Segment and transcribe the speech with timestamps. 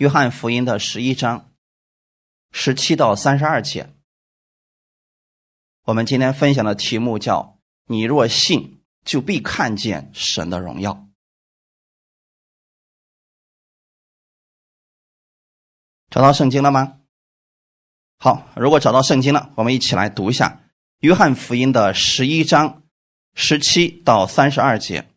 [0.00, 1.52] 约翰福音的十一章
[2.52, 3.94] 十七到三十二节。
[5.82, 11.06] 我们今天分享的题目叫“你若信，就必看见神的荣耀”。
[16.08, 17.00] 找到圣经了吗？
[18.16, 20.62] 好，如果找到圣经了，我们一起来读一下
[21.00, 22.84] 约翰福音的十一章
[23.34, 25.10] 十七到三十二节。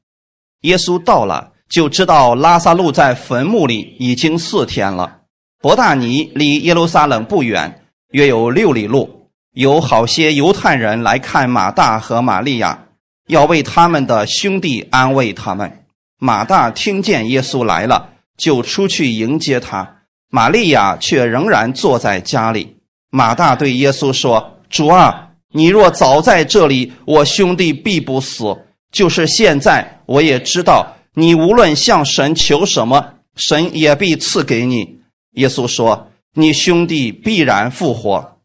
[0.60, 1.53] 耶稣到了。
[1.74, 5.22] 就知道拉萨路在坟墓里已经四天了。
[5.60, 7.82] 伯大尼离耶路撒冷不远，
[8.12, 9.32] 约有六里路。
[9.56, 12.86] 有好些犹太人来看马大和玛利亚，
[13.28, 15.86] 要为他们的兄弟安慰他们。
[16.20, 20.02] 马大听见耶稣来了，就出去迎接他。
[20.30, 22.78] 玛利亚却仍然坐在家里。
[23.10, 28.56] 马大对耶稣说：“主啊，你若早在这里，我兄弟必不死。
[28.92, 35.00] 就是现在，我也知道。”你无论向神求什么，神也必赐给你。
[35.34, 38.38] 耶稣说：“你兄弟必然复活。”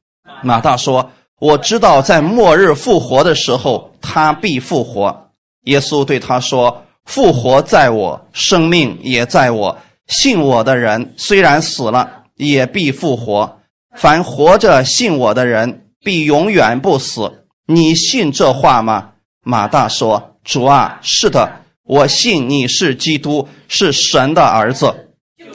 [0.43, 1.11] 马大说
[1.41, 5.31] ：“我知道，在末日复活的时候，他必复活。”
[5.65, 9.79] 耶稣对他说：“复活在我，生命也在我。
[10.07, 13.59] 信我的人，虽然死了，也必复活。
[13.97, 17.45] 凡活着信我的人，必永远不死。
[17.67, 19.11] 你信这话吗？”
[19.45, 21.51] 马大说：“主啊，是的。”
[21.89, 25.09] 我信你是基督，是神的儿子，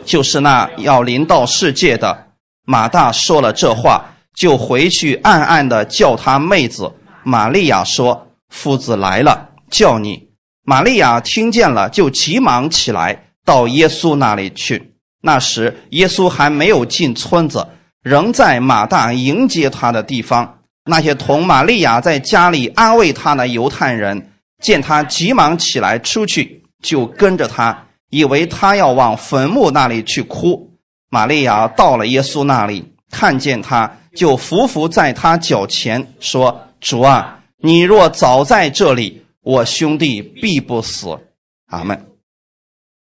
[0.04, 2.26] 就是那要临到世界的。
[2.66, 4.04] 马大说了这话，
[4.36, 6.92] 就回去暗暗的叫他妹子
[7.24, 10.30] 玛利亚说：“夫子来了，叫你。”
[10.66, 14.96] 玛利亚听见了，就急忙起来到耶稣那里去。
[15.22, 17.68] 那时耶稣还没有进村子，
[18.02, 20.62] 仍在马大迎接他的地方。
[20.86, 24.32] 那些同玛利亚在家里安慰他的犹太人。
[24.64, 30.72] 见他急忙起来出去，就跟着他，以为他要往坟墓那里去哭。
[31.10, 41.20] 玛利亚到了耶稣那里，看见他，就伏伏在他脚前说：“主啊，你若早在这里，我兄弟必不死。”
[41.68, 42.08] 阿门。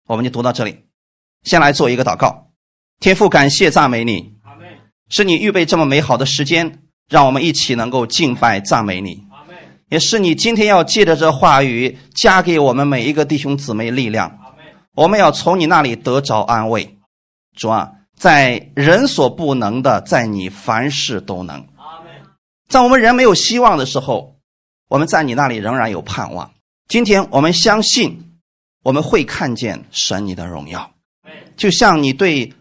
[0.06, 0.84] 我们就读到这里，
[1.44, 2.50] 先来做一个祷告。
[3.00, 4.34] 天父，感谢赞美你，
[5.08, 9.27] 是你预备这么美好的时间，让我们一起能够敬拜赞美你。
[9.88, 14.38] 也是你今天要借着这话语加给我们每一个弟兄姊妹力量，
[14.94, 16.98] 我们要从你那里得着安慰。
[17.56, 21.66] 主啊，在人所不能的，在你凡事都能。
[22.68, 24.36] 在我们人没有希望的时候，
[24.88, 26.52] 我们在你那里仍然有盼望。
[26.86, 28.38] 今天我们相信，
[28.84, 30.92] 我们会看见神你的荣耀，
[31.56, 32.52] 就像你对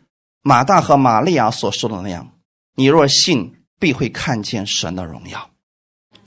[0.41, 2.31] 马大和玛利亚所说的那样：
[2.75, 5.49] 你若信，必会看见神的荣耀。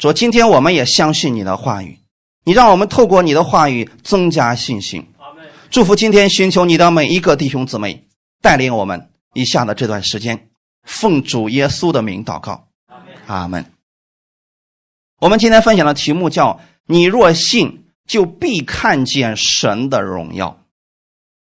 [0.01, 1.99] 说，今天我们也相信你的话语，
[2.45, 5.07] 你让我们透过你的话语增加信心。
[5.71, 8.09] 祝福今天寻求你的每一个弟兄姊妹，
[8.41, 10.49] 带领我们以下的这段时间，
[10.85, 12.69] 奉主耶稣的名祷告。
[13.27, 13.67] 阿门。
[15.21, 20.65] 我们今天分享的题目叫“你若信，就必看见神的荣耀”。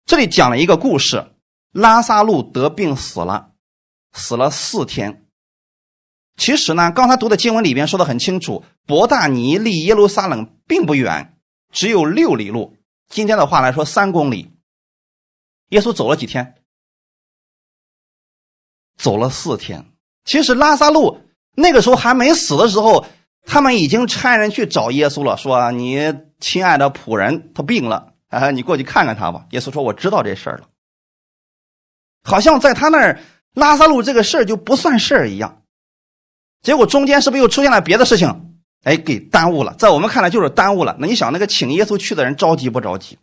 [0.06, 1.32] 这里讲了一个故事：
[1.72, 3.50] 拉萨路得病死了，
[4.12, 5.25] 死了四天。
[6.36, 11.38] 其实呢，刚才读的经文里边说的很清楚，伯大尼离耶路撒冷并不远，
[11.72, 12.76] 只有六里路。
[13.08, 14.50] 今天的话来说，三公里。
[15.70, 16.54] 耶稣走了几天？
[18.98, 19.86] 走了四天。
[20.25, 21.20] 其实拉萨路
[21.54, 23.06] 那个时候还没死的时候，
[23.44, 30.69] 他们已经差人去找耶稣了，说：“你亲爱的仆人他病了，啊，你过去看看他吧。”耶稣说：“我知道这事儿了。”
[32.22, 33.20] 好像在他那儿，
[33.54, 35.62] 拉萨路这个事儿就不算事儿一样。
[36.66, 38.59] 结果中间是不是又出现了别的事情？
[38.82, 39.72] 哎，给耽误了。
[39.75, 40.97] 在我们看来就是耽误了。
[40.99, 43.21] 那你想，那个请耶稣去的人着急不着急？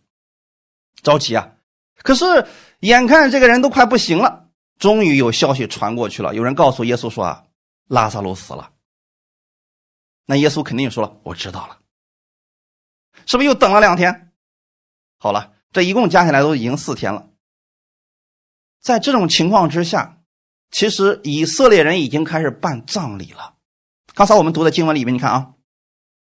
[1.02, 1.52] 着急啊！
[1.98, 2.48] 可是
[2.80, 4.48] 眼看这个人都快不行了，
[4.80, 6.34] 终于有消息传过去了。
[6.34, 7.44] 有人告诉耶稣说啊，
[7.90, 8.72] 拉萨路死了。
[10.26, 11.80] 那耶稣肯定说了，我知道了。
[13.26, 14.32] 是不是又等了两天？
[15.18, 17.28] 好了，这一共加起来都已经四天了。
[18.80, 20.20] 在这种情况之下。
[20.74, 23.54] 其实以色列人已经开始办葬礼了。
[24.16, 25.50] 刚才我们读的经文里面，你看啊，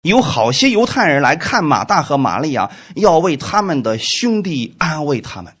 [0.03, 5.53] 有好些犹太人来看马大和玛利亚，要为他们的兄弟安慰他们。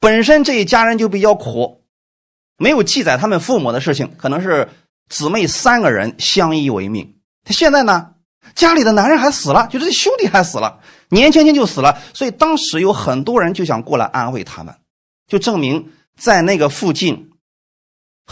[0.00, 1.84] 本身这一家人就比较苦，
[2.58, 4.68] 没有记载他们父母的事情，可能是
[5.08, 7.14] 姊妹三个人相依为命。
[7.44, 8.14] 他现在呢，
[8.56, 14.74] 家里的男人还死了，就是兄弟还死了，年轻轻就死了，所以当时有很多人就想过来安慰他们，
[15.28, 17.31] 就证明在那个附近。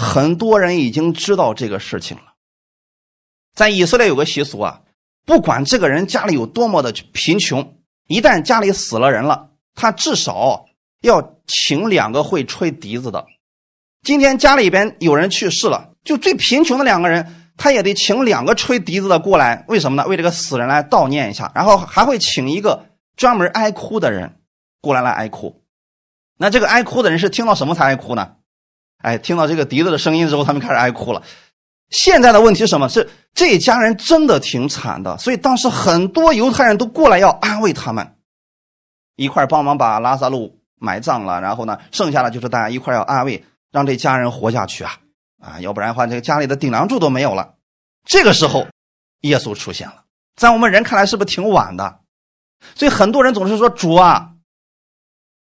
[0.01, 2.23] 很多人已经知道这个事情了。
[3.55, 4.81] 在以色列有个习俗啊，
[5.27, 7.77] 不管这个人家里有多么的贫穷，
[8.09, 10.65] 一旦家里死了人了，他至少
[11.03, 13.27] 要请两个会吹笛子的。
[14.03, 19.67] 今天家里边有人去世了，就最贫穷的两个人，他也得请两个吹笛子的过来。
[19.69, 20.09] 为什么呢？
[20.09, 22.87] 为这个死人来悼念一下，然后还会请一个
[23.17, 24.41] 专门哀哭的人
[24.81, 25.63] 过来来哀哭。
[26.39, 28.37] 那这个哀哭的人是听到什么才哀哭呢？
[29.03, 31.23] 哎，听到这个笛子的声音之后，他们开始哀哭了。
[31.91, 32.89] 现在的问题是什么？
[32.89, 38.17] 是这家人真的挺惨的，所以当时很多犹太人都过来要安慰他们，
[39.17, 43.45] 一块帮忙把拉萨路埋葬了，然后呢，剩下的就是大家一块要安慰。
[43.73, 44.99] 让这家人活下去啊
[45.41, 45.61] 啊！
[45.61, 47.55] 要不然的话，这个家里的顶梁柱都没有了。
[48.05, 48.67] 这个时候，
[49.21, 50.03] 耶稣出现了，
[50.35, 52.01] 在我们人看来是不是挺晚的？
[52.75, 54.33] 所以很多人总是说：“主啊，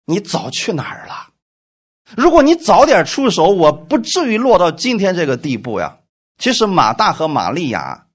[0.06, 1.28] 你早去哪儿了？
[2.14, 5.98] 如果你早点出手，我不至于落到今天这个地步呀。”
[6.38, 8.08] 其实马大和玛利亚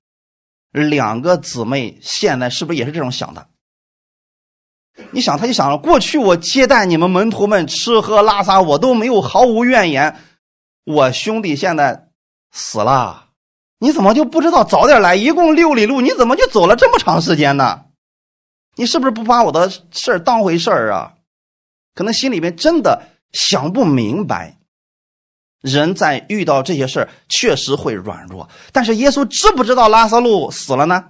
[0.69, 3.47] 两个姊妹现在是不是也是这种想的？
[5.09, 10.17] 你想，他就想了，过去我接待你们门徒们吃喝拉撒，我都没有毫无怨言。
[10.83, 12.09] 我兄弟现在
[12.51, 13.29] 死了，
[13.79, 15.15] 你怎么就不知道早点来？
[15.15, 17.85] 一共六里路，你怎么就走了这么长时间呢？
[18.75, 21.13] 你是不是不把我的事当回事儿啊？
[21.95, 23.01] 可能心里面真的
[23.33, 24.57] 想不明白。
[25.61, 28.49] 人在遇到这些事，确实会软弱。
[28.71, 31.09] 但是耶稣知不知道拉萨路死了呢？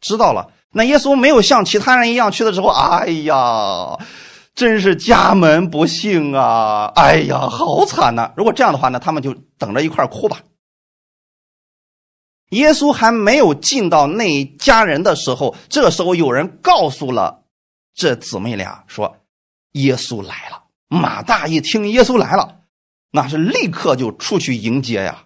[0.00, 0.52] 知道了。
[0.72, 3.98] 那耶稣没有像其他人一样去的时候，哎呀，
[4.54, 6.86] 真是家门不幸啊！
[6.94, 8.32] 哎呀，好惨呐！
[8.36, 10.42] 如果这样的话呢，他们就等着一块哭吧。
[12.50, 17.42] 耶稣还没有进到那一家人的时候，这时候有人告诉了
[17.94, 19.16] 这姊妹俩说
[19.74, 22.60] ：“耶稣来了。”马大一听耶稣来了，
[23.10, 25.24] 那是立刻就出去迎接呀。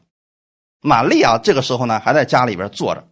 [0.80, 3.08] 玛丽亚这个时候呢，还在家里边坐着。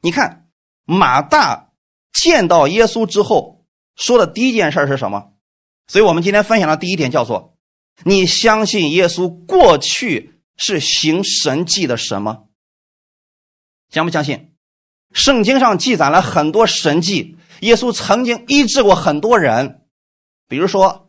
[0.00, 0.40] 你看。
[0.84, 1.70] 马大
[2.12, 3.64] 见到耶稣之后
[3.94, 5.32] 说的第一件事是什么？
[5.86, 7.56] 所以我们今天分享的第一点叫做：
[8.02, 12.42] 你相信耶稣过去是行神迹的神吗？
[13.90, 14.52] 相不相信？
[15.12, 19.86] 圣经上记载了很多神迹，耶稣曾经医治过很多人，
[20.48, 21.01] 比如说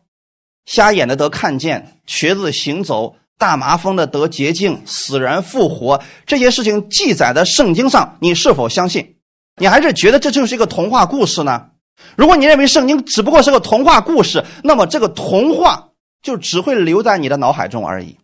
[0.66, 9.16] 瞎眼的得看见，瘸子行走，大麻风的得洁净，死人复活，这些事情记载的圣经上，你是否相信？
[9.56, 11.70] 你还是觉得这就是一个童话故事呢？
[12.16, 15.90] 如果你认为圣经只不过是个童话故事，那么这个童话
[16.22, 18.18] 就只会留在你的脑海中而已。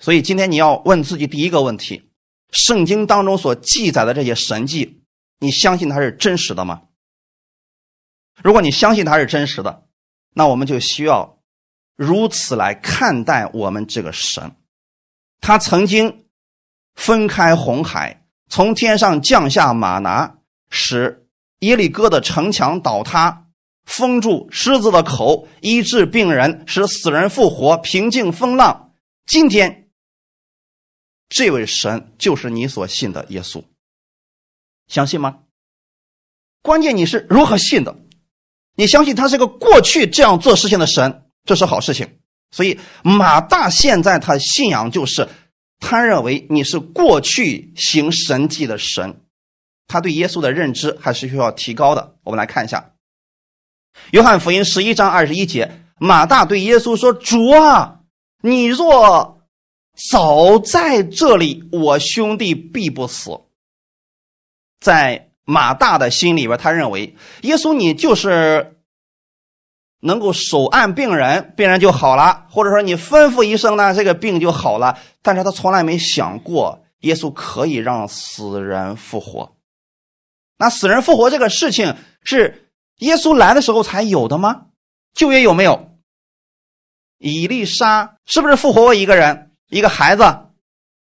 [0.00, 2.10] 所以今天你要问自己第一个问题：
[2.52, 5.02] 圣经当中所记载的这些神迹，
[5.40, 6.82] 你相信它是真实的吗？
[8.42, 9.82] 如果你相信它是真实的，
[10.34, 11.38] 那我们就需要
[11.96, 14.56] 如此来看待我们这个神。
[15.40, 16.26] 他曾经
[16.94, 18.18] 分开红海。
[18.52, 20.38] 从天上降下马拿，
[20.70, 21.28] 使
[21.60, 23.46] 耶利哥的城墙倒塌，
[23.84, 28.92] 封住狮子的口，医治病人，使死人复活，平静风浪。
[29.24, 29.88] 今天，
[31.28, 33.62] 这位神就是你所信的耶稣，
[34.88, 35.44] 相信吗？
[36.60, 37.96] 关键你是如何信的？
[38.80, 42.18] 你相信他是个过去这样做事情的神，这是好事情。
[42.50, 45.28] 所以马大现在他信仰就是。
[45.82, 49.22] 他认为你是过去行神迹的神，
[49.86, 52.16] 他对耶稣的认知还是需要提高的。
[52.22, 52.92] 我们来看一下
[54.10, 58.00] 《约翰福音》十一章二十一节，马大对耶稣说：“主啊，
[58.42, 59.42] 你若
[60.10, 63.30] 早在这里，我兄弟必不死。”
[64.80, 68.76] 在马大的心里边，他认为耶稣你就是。
[70.02, 74.98] 能够手按病人，病人就好了，或者说你吩咐一声呢，这个病就好了。
[75.20, 79.56] 但是他从来没想过耶稣可以让死人复活。
[80.56, 84.68] 那死人复活这个事情是耶稣来的时候才有的吗？
[85.12, 85.90] 旧约有没有？
[87.18, 90.22] 以利沙是不是复活过一个人，一个孩子？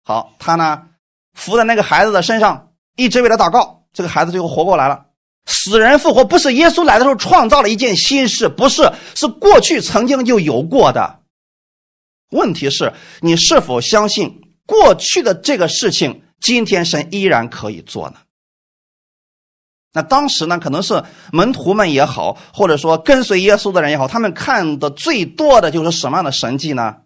[0.04, 0.88] 好，他呢
[1.34, 5.06] 伏在那个孩子的身上，一直为他祷告，这个孩子最后活过来了。
[5.47, 11.20] 死人复活不是耶稣来的时候创造了一件新事，不是，是过去曾经就有过的。
[12.30, 18.16] 问题是，你是否相信过去的这个事情，今天神依然可以做呢？
[19.92, 26.99] 那当时呢，可能是门徒们也好，或者说跟随耶稣的人也好，他们看的最多的就是什么样的神迹呢？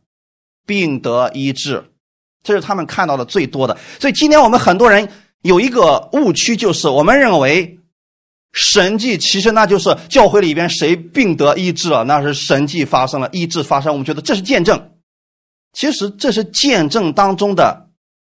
[0.67, 1.93] 病得医治，
[2.43, 3.79] 这是他们看到的最多的。
[3.99, 5.11] 所以今天我们很多人
[5.45, 7.79] 有一个误区，就是我们认为。
[8.57, 14.93] 神迹其实那就是教会里边谁病得医治了，那是神迹发生了，医治发生，我们觉得这是见证。
[15.73, 17.89] 其实这是见证当中的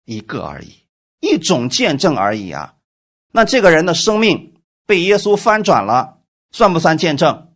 [0.04, 0.74] 一个而已，
[1.20, 2.74] 一种见证而已啊。
[3.32, 4.52] 那这个人的生命
[4.86, 6.18] 被耶稣翻转了，
[6.52, 7.48] 算不算见证？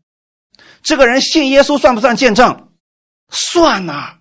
[0.82, 2.70] 这个人信耶稣算不算见证？
[3.28, 4.20] 算呐。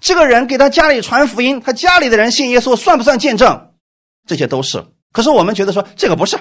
[0.00, 3.65] 这个人给他家里传福音，他家里的人信耶稣，算不算见证？
[4.26, 4.84] 这些都是。
[5.12, 6.38] 可是我们觉得说这个不是。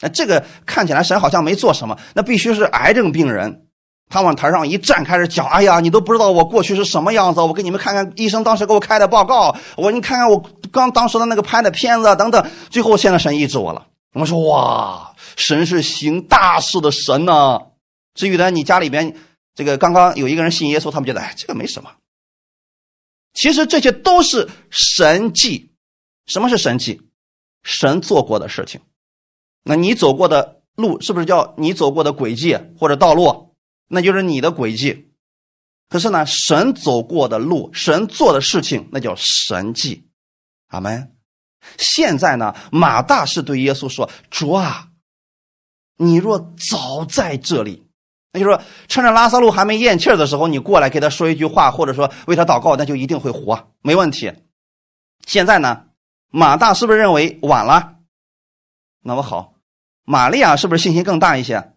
[0.00, 3.66] 那这个看起来神好像没做什么，那必须是癌症病人。
[4.08, 13.86] 他往台上一站，开始讲：“哎呀，你都不知道我过去是什么样子，我给你们看看医生当时给我开的报告，我你看看我刚当时的那个拍的片子等等。”最后现在神医治我了。
[14.14, 17.60] 我们说：“哇，神是行大事的神呢。”
[18.14, 19.14] 至于呢，你家里边
[19.54, 21.92] 这个刚刚有一个人信耶稣，他们觉得哎，这个没什么。
[23.32, 25.69] 其实这些都是神迹。
[26.30, 27.02] 什么是神迹？
[27.64, 28.80] 神做过的事情。
[29.64, 33.56] 那你走过的路是不是叫你走过的轨迹或者道路？
[33.88, 35.10] 那就是你的轨迹，
[35.88, 40.08] 可是呢，神走过的路，神做的事情，那叫神迹，
[40.68, 41.16] 阿门。
[41.76, 44.90] 现在呢，马大是对耶稣说：“主啊，
[45.96, 47.88] 你若早在这里，
[48.32, 54.32] 那就是说，趁着拉萨路还没咽气的时候，你过来给他说一句话，或者说为他祷告，那就一定会活，没问题。
[55.26, 55.86] 现在呢，
[56.30, 57.96] 马大是不是认为晚了？
[59.02, 59.54] 那么好，
[60.04, 61.72] 玛利亚是不是信心更大一些？”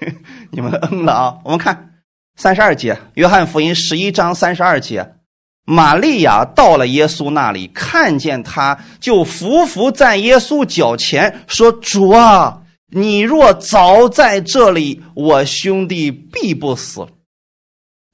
[0.52, 1.38] 你们嗯了啊！
[1.44, 2.02] 我们看
[2.36, 5.16] 三十二节，约翰福音十一章三十二节，
[5.64, 17.06] 玛利亚到了耶稣那里，看见他，就伏伏在耶稣脚前，说：“主啊，你若早在这里，我兄弟必不死。”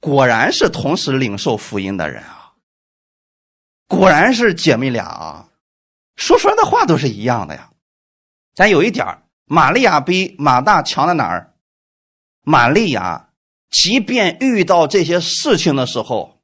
[0.01, 2.53] 果然是同时领受福音的人啊！
[3.87, 5.47] 果然是姐妹俩啊，
[6.15, 7.69] 说出来的话都是一样的呀。
[8.53, 11.53] 咱有一点玛利亚比马大强在哪儿？
[12.41, 13.29] 玛利亚，
[13.69, 16.39] 即便遇到这些事情的时候，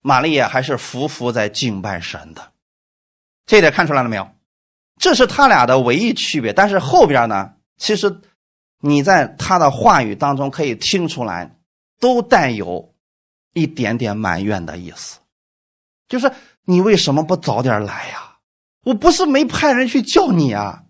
[0.00, 2.52] 玛利亚还是服服在敬拜神的。
[3.46, 4.30] 这点看出来了没有？
[4.98, 6.52] 这是他俩的唯一区别。
[6.52, 8.20] 但是后边呢，其实
[8.80, 11.56] 你在他的话语当中可以听出来，
[11.98, 12.94] 都带有
[13.54, 15.18] 一点点埋怨的意思，
[16.06, 16.32] 就是
[16.64, 18.33] 你为什么不早点来呀？
[18.84, 20.82] 我不是没派人去叫你啊，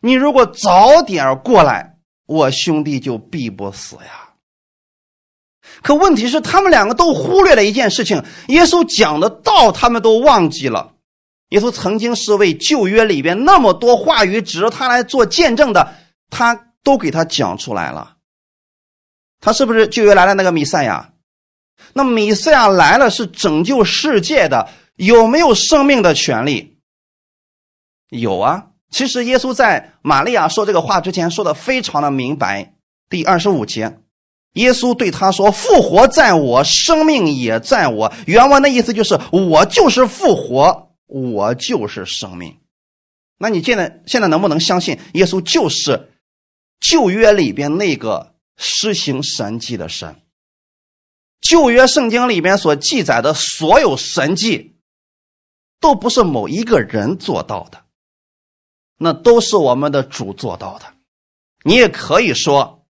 [0.00, 1.90] 你如果早点过来。
[2.24, 4.30] 我兄弟就必不死呀。
[5.82, 10.94] 可问题是，他们两个都忽略了一件事情：耶稣讲的道，他们都忘记了。
[11.48, 15.92] 耶稣曾经是为旧约里边那么多话语指着他来做见证的，
[16.30, 18.16] 他都给他讲出来了。
[19.40, 21.12] 他是不是旧约来了那个弥赛亚？
[21.92, 26.71] 那弥赛亚来了是拯救世界的，有没有生命的权利？
[28.12, 28.66] 有啊。
[28.90, 32.74] 其实耶稣在玛利亚说这个话之前说的非常的明白。
[33.08, 33.98] 第二十五节，
[34.52, 42.58] 耶稣对他说：“复活在我，生命也在我。”原文的意思就是我就是复活，我就是生命。
[43.38, 46.10] 那你现在现在能不能相信耶稣就是
[46.80, 50.16] 旧约里边那个施行神迹的神？
[51.40, 54.76] 旧约圣经里边所记载的所有神迹，
[55.80, 57.81] 都不是某一个人做到的。
[59.04, 60.84] 那都是我们的主做到的，
[61.64, 62.86] 你也可以说，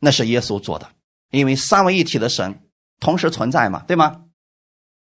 [0.00, 0.88] 那是耶稣做的，
[1.30, 2.62] 因为三位一体的神
[2.98, 4.22] 同时存在嘛，对吗？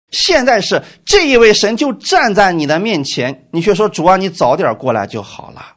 [0.09, 5.75] 现在是这一位神就站在你的面前，你却说主啊，你早点过来就好了。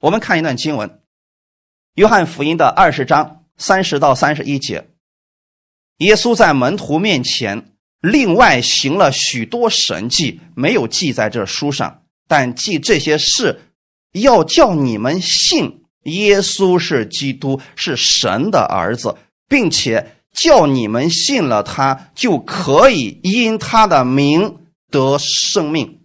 [0.00, 0.88] 我们看一段经文，
[1.96, 4.88] 《约翰福音》的二十章三十到三十一节，
[5.98, 11.99] 耶稣在门徒面前另外行了许多神迹，没有记在这书上。
[12.30, 13.60] 但记这些事，
[14.12, 19.16] 要叫你们信耶稣是基督，是神的儿子，
[19.48, 24.58] 并且叫你们信了他，就可以因他的名
[24.92, 26.02] 得生命。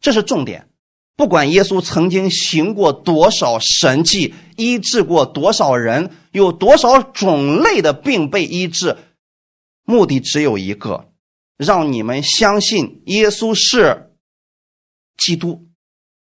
[0.00, 0.68] 这是重点。
[1.14, 8.96] 不管耶稣曾经行过多少神迹，医治过多少人，有多少种类的病被医治，
[9.84, 11.10] 目的只有一个：
[11.58, 14.08] 让你们相信耶稣是。
[15.24, 15.68] 基督，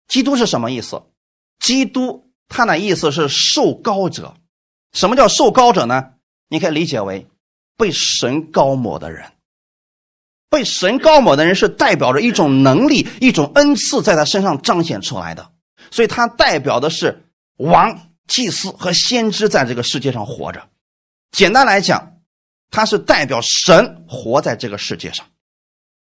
[0.09, 1.03] 基督是什么意思？
[1.59, 4.37] 基督，他的意思是受高者。
[4.93, 6.13] 什么叫受高者呢？
[6.49, 7.27] 你可以理解为
[7.77, 9.33] 被神高抹的人。
[10.49, 15.51] 被神高抹的人是代表着一种能力、一种恩赐在他身上彰显出来的，
[15.91, 17.25] 所以他代表的是
[17.57, 20.69] 王、祭司和先知在这个世界上活着。
[21.33, 22.21] 简单来讲，
[22.71, 25.27] 他是代表神活在这个世界上。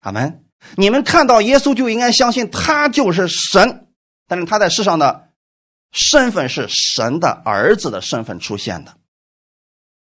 [0.01, 0.45] 阿门。
[0.77, 3.89] 你们看到耶稣就应该相信他就是神，
[4.27, 5.29] 但是他在世上的
[5.91, 8.95] 身份是神的儿子的身份出现的。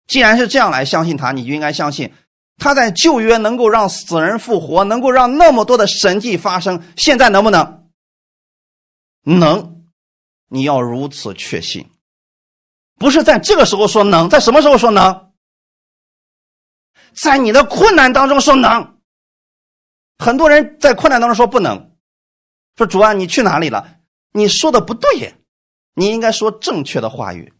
[0.07, 2.13] 既然是这样来相信他，你就应该相信
[2.57, 6.83] 他在旧约能够让死人复活，能够让那么多的神迹发生。
[6.97, 7.89] 现在能不能？
[9.23, 9.85] 能，
[10.49, 11.89] 你要如此确信。
[12.97, 15.31] 不是在这个时候说能，在什么时候说能？
[17.13, 18.98] 在你的困难当中说能。
[20.19, 21.91] 很多人在困难当中说不能，
[22.75, 23.95] 说主啊，你去哪里了？
[24.33, 25.33] 你说的不对，
[25.95, 27.53] 你应该说正确的话语。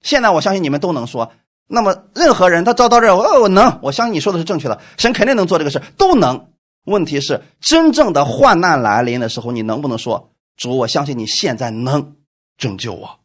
[0.00, 1.30] 现在我相信你们都能说。
[1.70, 6.50] 那么任何人他照到这，哦，我能，我相信你说的是正确的，神肯定能做这个事，都能。
[6.84, 10.78] 问题是真正的患难来临的时候，你能不能说主？
[10.78, 12.16] 我相信你现在能
[12.56, 13.20] 拯救我。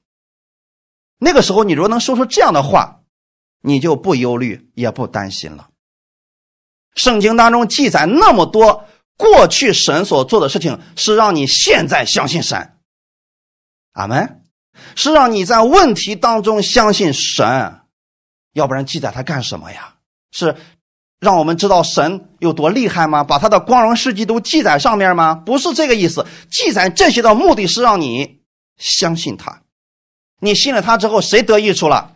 [1.18, 3.00] 那个时候，你如果能说出这样的话，
[3.62, 5.70] 你就不忧虑，也不担心了。
[6.96, 8.86] 圣经当中记载那么多
[9.18, 12.74] 过去神所做的事情，是让你现在相信神。
[13.94, 14.42] 阿门。
[14.96, 17.80] 是让你在问题当中相信神。
[18.54, 19.96] 要不然记载它干什么呀？
[20.32, 20.56] 是
[21.20, 23.24] 让我们知道神有多厉害吗？
[23.24, 25.36] 把他的光荣事迹都记载上面吗？
[25.36, 26.26] 不是这个意思。
[26.50, 28.42] 记载这些的目的是让你
[28.78, 29.62] 相信他。
[30.40, 32.13] 你信了他之后，谁得益处了？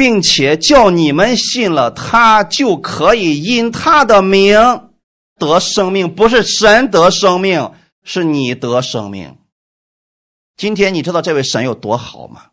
[0.00, 4.58] 并且叫你们信了他，就可以因他的名
[5.38, 6.14] 得生命。
[6.14, 9.36] 不是神得生命，是你得生命。
[10.56, 12.46] 今天你知道这位神有多好吗？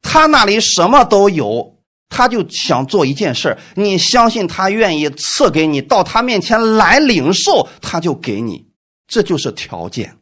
[0.00, 8.68] 他那里什么都有，他就想做一件事你相信他愿意赐给你，到他面前来领受，他就给你，
[9.08, 10.18] 这就是条件。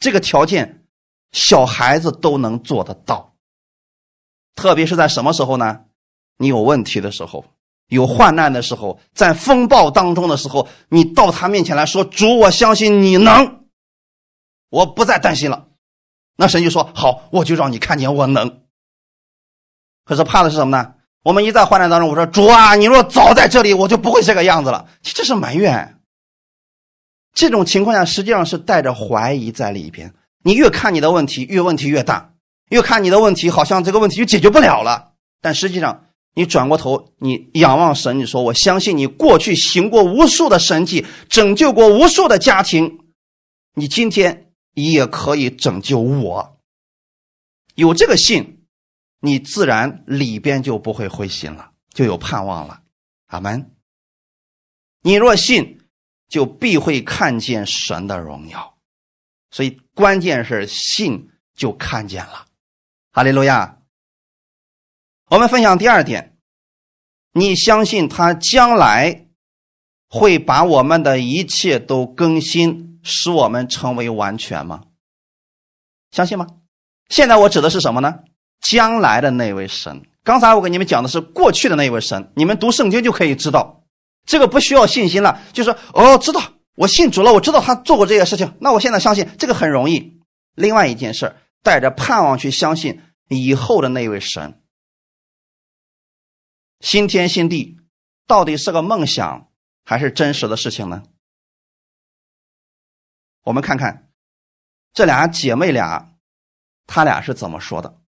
[0.00, 0.84] 这个条件，
[1.32, 3.35] 小孩子都能做得到。
[4.56, 5.82] 特别是在什么时候呢？
[6.38, 7.44] 你有问题的时候，
[7.86, 13.66] 有患难的时候，在风暴当中的时候，你到他面前来说：“主，我相信你能，
[14.68, 15.68] 我不再担心了。”
[16.36, 18.62] 那神就说：“好，我就让你看见我能。”
[20.04, 20.94] 可是怕的是什么呢？
[21.22, 24.88] 我们一在患难当中，我说主啊，你若早在这里，我就不会这个样子了。
[25.02, 26.00] 这是埋怨。
[27.32, 30.14] 这种情况下，实际上是带着怀疑在里边。
[30.42, 32.35] 你越看你的问题，越问题越大；
[32.70, 35.12] 越看你的问题，好像这个问题就解决不了了。
[35.40, 43.00] 但实际上，你转过头，你仰望神，你说我相信你过去行过无数的神迹，拯救过无数的家庭，
[43.74, 46.58] 你今天也可以拯救我。
[47.74, 48.54] 有这个信。
[49.20, 52.82] 你自然里边就不会灰心了，就有盼望了。
[53.26, 53.74] 阿门。
[55.00, 55.80] 你若信，
[56.28, 58.76] 就必会看见神的荣耀。
[59.50, 62.45] 所以关键是信就看见了。
[63.16, 63.78] 哈利路亚。
[65.30, 66.36] 我们分享第二点，
[67.32, 69.28] 你相信他将来
[70.06, 74.82] 会把我们的一切都更新，使我们成为完全吗？
[76.10, 76.46] 相信吗？
[77.08, 78.16] 现在我指的是什么呢？
[78.60, 83.82] 将来的那位神，刚才我给你们讲的是过去的那位神，你们读圣经就可以知道，
[84.26, 86.42] 这个不需要信心了，就是哦，知道
[86.74, 90.20] 我信主了，我知道他做过这些事情，那我现在相信这个很容易。
[90.54, 94.62] 另外一件事，带着盼望去相信以后的那位神，
[96.80, 97.78] 新天新地，
[98.26, 99.50] 到底是个梦想
[99.84, 101.02] 还是真实的事情呢？
[103.42, 104.10] 我们看看
[104.92, 106.16] 这俩姐妹俩，
[106.86, 108.00] 她俩是怎么说的。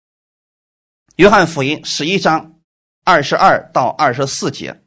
[1.15, 2.59] 约翰福音十一章
[3.03, 4.83] 二十二到二十四节，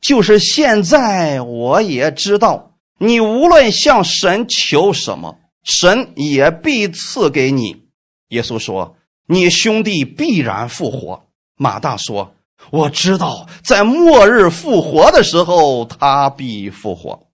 [0.00, 7.90] 就是现在我也知道，你无论向神求什么，神也必赐给你。
[8.28, 11.24] 耶稣说：“你兄弟必然复活。”
[11.56, 12.34] 马大说
[12.70, 17.28] ：“我知道，在末日复活的时候，他必复活。”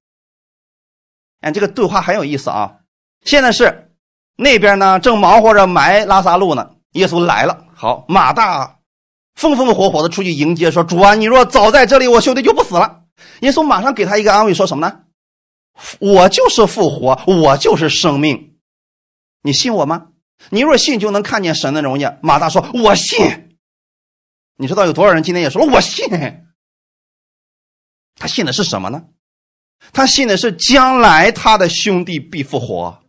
[1.40, 2.76] 哎，这个对话很有意思啊！
[3.24, 3.90] 现在是
[4.36, 7.64] 那边呢，正忙活着埋拉萨路呢，耶稣来了。
[7.74, 8.78] 好，马大
[9.34, 13.04] 风风火火的出去迎接，说：“主啊，你若早在这里，我兄弟就不死了。”
[13.40, 15.00] 耶稣马上给他一个安慰，说什么呢
[15.98, 18.56] ？“我就是复活，我就是生命，
[19.42, 20.08] 你信我吗？
[20.48, 23.58] 你若信，就能看见神的荣耀。”马大说：“我信。”
[24.56, 26.08] 你知道有多少人今天也说“我信”？
[28.16, 29.04] 他信的是什么呢？
[29.92, 33.02] 他信的是将来他的兄弟必复活，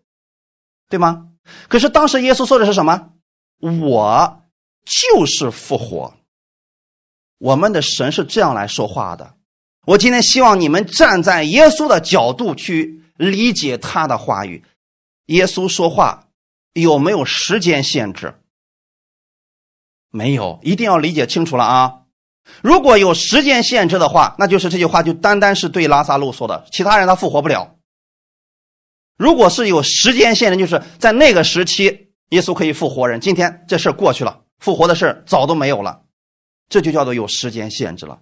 [0.89, 1.30] 对吗？
[1.67, 3.13] 可是当时耶稣说的是什么？
[3.60, 4.38] 我。
[4.84, 6.15] 就是复活。
[7.38, 9.36] 我们的神是这样来说话的。
[9.86, 14.65] 我今天希望你们站在耶稣的角度去理解他的话语。
[15.28, 16.30] 耶稣说话
[16.74, 18.36] 有没有时间限制？
[20.10, 21.94] 没有，一定要理解清楚了啊！
[22.62, 27.78] 如果有时间限制的话，那就是这句话就单单是对拉萨路说的，其他人他复活不了。
[29.18, 33.22] 如果是有时间限制，就是在那个时期耶稣可以复活人。
[33.22, 34.42] 今天这事过去了。
[34.60, 36.02] 复活的事早都没有了，
[36.70, 38.22] 这就叫做有时间限制了。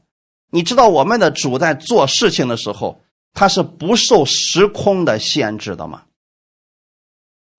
[0.52, 3.02] 你知道我们的主在做事情的时候，
[3.34, 6.04] 他是不受时空的限制的吗？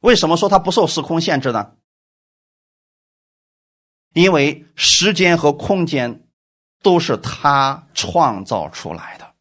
[0.00, 1.72] 为什么说他不受时空限制呢？
[4.12, 6.26] 因为时间和空间
[6.82, 9.34] 都是他创造出来的。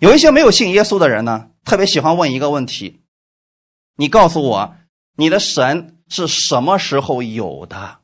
[0.00, 3.02] 有一些没有信耶稣的人呢，特别喜欢问一个问题：
[3.96, 4.76] 你告诉我，
[5.16, 8.00] 你的神是什么时候有的？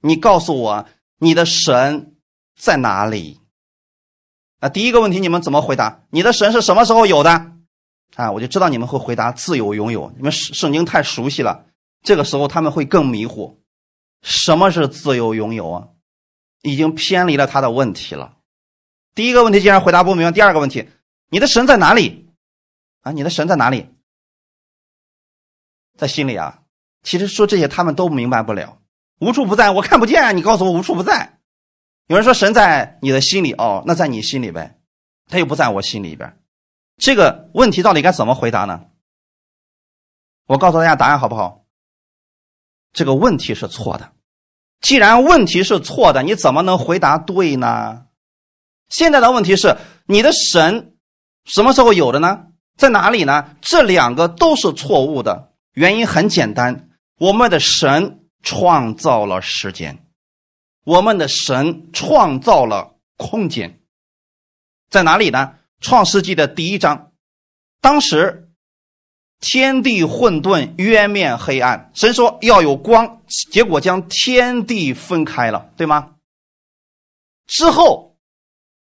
[0.00, 2.16] 你告诉我，你的神
[2.54, 3.40] 在哪里？
[4.58, 6.02] 啊，第一个问题你们怎么回答？
[6.10, 7.53] 你的神是什么时候有的？
[8.14, 10.12] 啊，我就知道你们会回答自由拥有。
[10.16, 11.66] 你们圣圣经太熟悉了，
[12.02, 13.60] 这个时候他们会更迷糊。
[14.22, 15.88] 什么是自由拥有啊？
[16.62, 18.38] 已经偏离了他的问题了。
[19.14, 20.32] 第一个问题竟然回答不明白。
[20.32, 20.88] 第二个问题，
[21.28, 22.30] 你的神在哪里？
[23.02, 23.88] 啊，你的神在哪里？
[25.98, 26.62] 在心里啊。
[27.02, 28.78] 其实说这些他们都明白不了。
[29.20, 30.36] 无处不在，我看不见。
[30.36, 31.38] 你告诉我无处不在。
[32.06, 34.78] 有人说神在你的心里，哦，那在你心里呗。
[35.28, 36.38] 他又不在我心里边。
[36.96, 38.86] 这个问题到底该怎么回答呢？
[40.46, 41.64] 我告诉大家答案好不好？
[42.92, 44.12] 这个问题是错的。
[44.80, 48.06] 既然问题是错的，你怎么能回答对呢？
[48.88, 49.76] 现在的问题是
[50.06, 50.94] 你的神
[51.44, 52.48] 什么时候有的呢？
[52.76, 53.56] 在哪里呢？
[53.60, 55.52] 这两个都是错误的。
[55.72, 60.06] 原因很简单，我们的神创造了时间，
[60.84, 63.80] 我们的神创造了空间，
[64.90, 65.58] 在哪里呢？
[65.84, 67.12] 创世纪的第一章，
[67.82, 68.48] 当时
[69.38, 71.90] 天地混沌，渊面黑暗。
[71.92, 73.20] 神说要有光，
[73.52, 76.14] 结果将天地分开了，对吗？
[77.46, 78.16] 之后，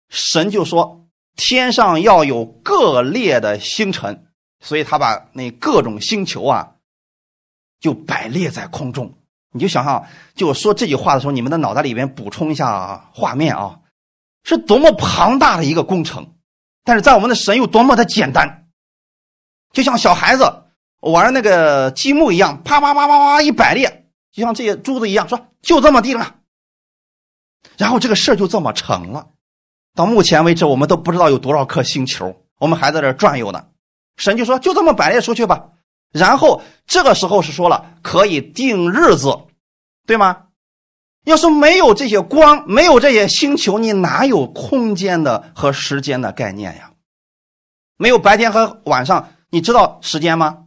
[0.09, 1.07] 神就说
[1.37, 4.29] 天上要有各列的星辰，
[4.61, 6.77] 所以他把那各种星球啊，
[7.79, 9.13] 就摆列在空中。
[9.53, 13.81] 你就想象，就说这句话的时候，你们的脑袋里边补充一下画面啊，
[14.45, 16.33] 是多么庞大的一个工程。
[16.87, 18.68] 但是在我们的神有多么的简单，
[19.72, 20.62] 就像小孩子
[21.01, 26.37] 玩那个积木一样，啪啪啪啪啪一摆列，就像这些珠子一样，说就这么地了。
[27.77, 29.27] 然后这个事儿就这么成了。
[29.96, 33.66] 到目前为止，我们都不知道有多少颗星球，我们还在这转悠呢。
[34.16, 35.70] 神就说就这么摆列出去吧。
[36.12, 39.37] 然后这个时候是说了可以定日子，
[40.07, 40.46] 对吗？
[41.27, 46.93] 要是没有这些光，没有这些星球，你哪有空间的和时间的概念呀？
[47.97, 50.67] 没有白天和晚上，你知道时间吗？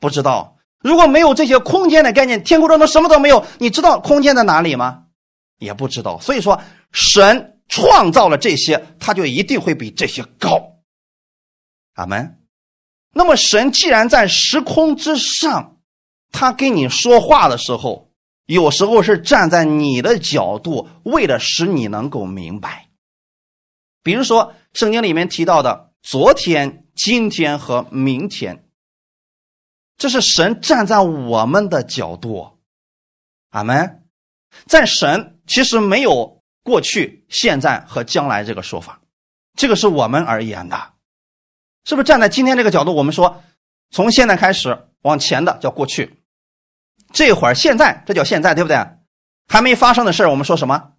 [0.00, 0.56] 不知道。
[0.80, 5.04] 如果没有这些空间的概念，天空中的什么都没有，你知道空间在哪里吗？
[5.58, 6.18] 也不知道。
[6.18, 10.80] 所以说，神创造了这些，他就一定会比这些高。
[11.94, 12.40] 阿门。
[13.12, 15.76] 那么，神既然在时空之上，
[16.32, 18.09] 他跟你说话的时候。
[18.54, 22.88] 有时候是站在你的角度，为了使你能够明白。
[24.02, 28.64] 比如说，圣经里面提到的昨天、今天和明天，
[29.96, 32.58] 这是神站在我们的角度。
[33.50, 34.02] 阿门。
[34.66, 39.00] 在神其实没有过去、现在和将来这个说法，
[39.54, 40.94] 这个是我们而言的，
[41.84, 42.04] 是不是？
[42.04, 43.44] 站在今天这个角度，我们说
[43.92, 46.19] 从现在开始往前的叫过去。
[47.12, 48.76] 这会儿现在，这叫现在，对不对？
[49.48, 50.92] 还没发生的事我们说什么？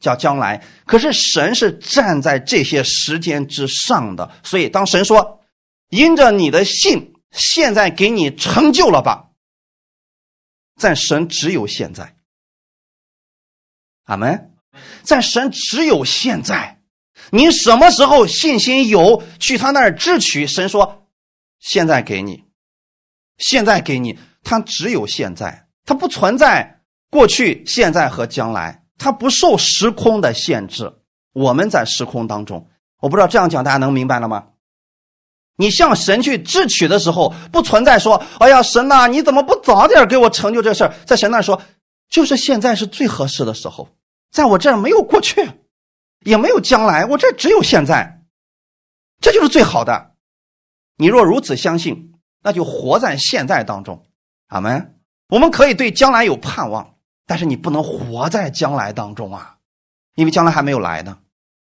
[0.00, 0.62] 叫将来。
[0.84, 5.40] 可是神是站在这些时间之上的，所以当神说
[5.88, 9.30] ：“因着你的信，现在给你成就了吧。”
[10.76, 12.16] 在神只有现在，
[14.04, 14.50] 阿门。
[15.02, 16.82] 在神只有现在，
[17.30, 20.46] 你什么时候信心有，去他那儿支取？
[20.46, 21.06] 神说
[21.60, 22.44] ：“现在给你，
[23.38, 30.92] 现在给你。”它只有现在，它不存在过去、现在和将来，它不受时空的限制。
[31.32, 32.68] 我们在时空当中，
[33.00, 34.48] 我不知道这样讲大家能明白了吗？
[35.56, 41.62] 你向神去支取的时候，不存在说：“哎呀，神呐，你怎么不早点给我成就这事儿？”在神那说，
[42.10, 43.88] 就是现在是最合适的时候，
[44.32, 45.48] 在我这儿没有过去，
[46.24, 48.20] 也没有将来，我这只有现在，
[49.20, 50.14] 这就是最好的。
[50.96, 54.04] 你若如此相信，那就活在现在当中。
[54.54, 54.94] 阿门。
[55.30, 56.94] 我们可以对将来有盼望，
[57.26, 59.56] 但是你不能活在将来当中啊，
[60.14, 61.18] 因为将来还没有来呢。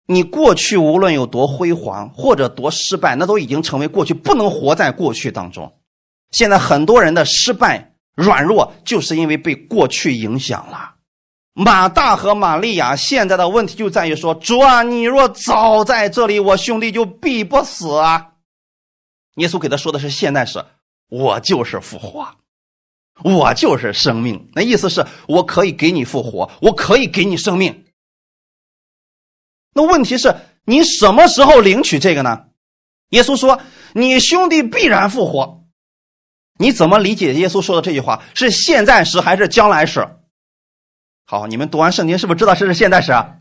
[0.08, 5.72] 你过去无论有多辉煌或者多失败，那都已经成为过去，不能活在过去当中。
[6.32, 10.96] 现在很多人的失败、软弱，就是因为被过去影响了。
[11.54, 18.30] 马大和玛利亚现在的问题就在于说：“主啊，你若早在这里，我兄弟就必不死啊。”
[19.36, 20.66] 耶稣给他说的是现在是，
[21.10, 22.28] 我就是复活。
[23.24, 27.86] 我就是生命，那意思是我可以给你复活，我可以给你生命。
[29.74, 32.48] 那问题是，你什么时候领取这个呢？
[33.10, 33.62] 耶稣说
[33.94, 35.66] ：“你兄弟必然复活。”
[36.60, 38.24] 你怎么理解耶稣说的这句话？
[38.36, 40.08] 是现在时还是将来时？
[41.26, 43.38] 好，你们读完圣经是不是知道这是现在时啊？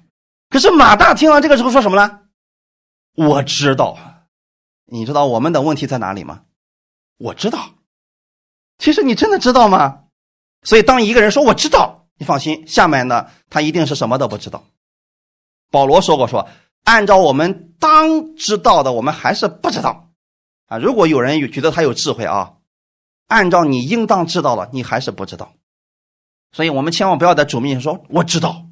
[0.48, 2.20] 可是马大听完这个之后说什么呢？
[3.14, 3.98] 我知道，
[4.86, 6.42] 你知道我们的问题在哪里吗？
[7.18, 7.74] 我知道，
[8.80, 10.00] 其实你真的知道吗？
[10.64, 14.64] 所以当一个人说我知道，你放心，下面呢他一定是什么都不知道。
[15.70, 16.48] 保罗说过说，
[16.84, 20.08] 按照我们当知道的，我们还是不知道
[20.66, 20.78] 啊。
[20.78, 22.54] 如果有人觉得他有智慧啊，
[23.28, 25.52] 按照你应当知道的，你还是不知道。
[26.52, 28.66] 所以我们千万不要在主面前说我知道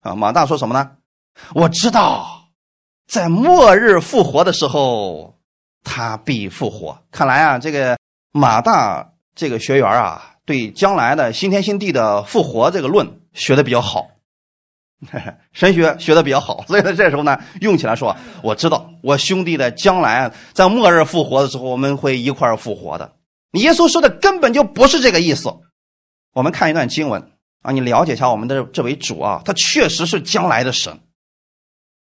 [0.00, 0.16] 啊。
[0.16, 0.96] 马大说什么呢？
[1.54, 2.48] 我知道，
[3.06, 5.38] 在末日复活的时候，
[5.84, 7.02] 他必复活。
[7.12, 7.96] 看来啊，这个
[8.32, 14.08] 马大这个学员啊，对将来的新天新地的复活这个论学的比较好，
[15.52, 16.64] 神学学的比较好。
[16.68, 23.12] 所以呢，这时候呢，用起来说，我知道我兄弟的将来在末日复活的时候，我们会一块儿复活的。
[23.52, 25.52] 耶稣说的根本就不是这个意思。
[26.32, 27.30] 我们看一段经文
[27.62, 31.00] 啊，你了解一下我们的这位主啊，他确实是将来的神。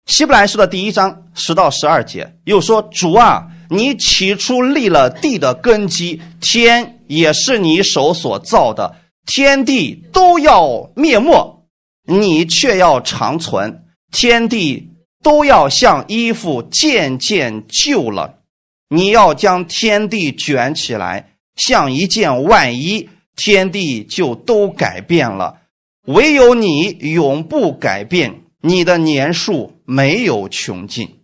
[0.07, 8.97] 希伯来书的第一章十到十二节又说：“主啊，你起初立了地的根基，天也是你手所造的，
[9.27, 11.67] 天地都要灭没，
[12.07, 14.91] 你却要长存；天地
[15.23, 18.41] 都要像衣服渐渐旧了，
[18.89, 25.63] 你要将天地卷起来，像一件外衣，天地就都改变了，
[26.07, 31.23] 唯有你永不改变。”你的年数没有穷尽，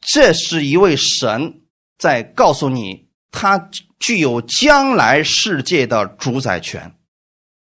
[0.00, 1.60] 这是一位神
[1.96, 6.94] 在告诉你，他具有将来世界的主宰权。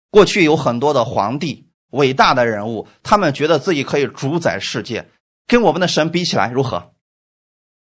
[0.10, 5.10] 过去有很多的皇帝、伟大的人物，他们觉得自己可以主宰世界，
[5.48, 6.92] 跟我们的神比起来如何？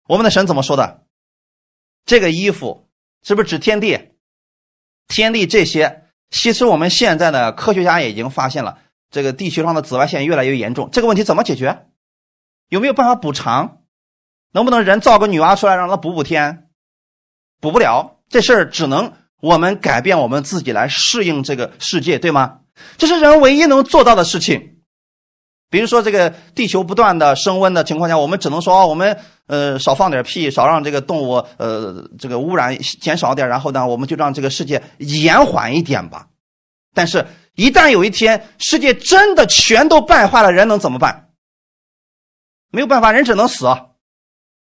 [0.07, 1.05] 我们的神怎么说的？
[2.05, 2.87] 这个衣服
[3.23, 4.11] 是不是指天地？
[5.07, 8.79] 天地这些，其实我们现在的科学家也已经发现了。
[9.11, 11.87] 这个地球上的紫外线越来越严重，这个问题怎么解决？
[12.69, 13.83] 有没有办法补偿？
[14.51, 16.64] 能不能人造个女娲出来让她补补天？
[17.59, 22.59] 补不了，这事儿只能我们改变我们自己来适应这个世界，对吗？
[22.97, 24.77] 这是人唯一能做到的事情。
[25.69, 36.27] 比如说，这个地球不断的升温的情况下，我们只能说啊，我们呃少放点屁，少让这个动物呃这个污染减少点，然后呢，我们就让这个世界延缓一点吧。
[36.93, 37.25] 但是。
[37.57, 41.29] 一旦有一天世界真的全都败坏了，人能怎么办？
[42.69, 43.65] 没有办法，人只能死。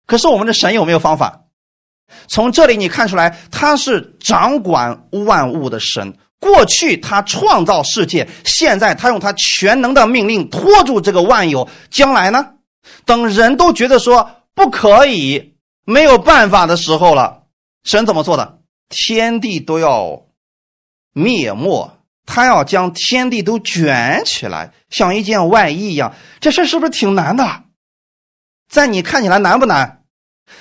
[0.06, 1.47] 可是我们的神有没有方法？
[2.28, 6.16] 从这里你看出来，他是掌管万物的神。
[6.40, 11.68] 过去他创造世界，现在他用他全能的命令拖住这个万有。
[11.90, 12.54] 将来呢？
[13.04, 17.42] 等人都觉得说不可以、没有办法的时候了，
[17.84, 18.58] 神怎么做的？
[18.88, 20.22] 天地都要
[21.12, 21.92] 灭没。
[22.24, 27.64] 他要将天地都卷起来，像一件外衣一样，这事是不是挺难的？
[28.68, 29.97] 在你看起来难不难？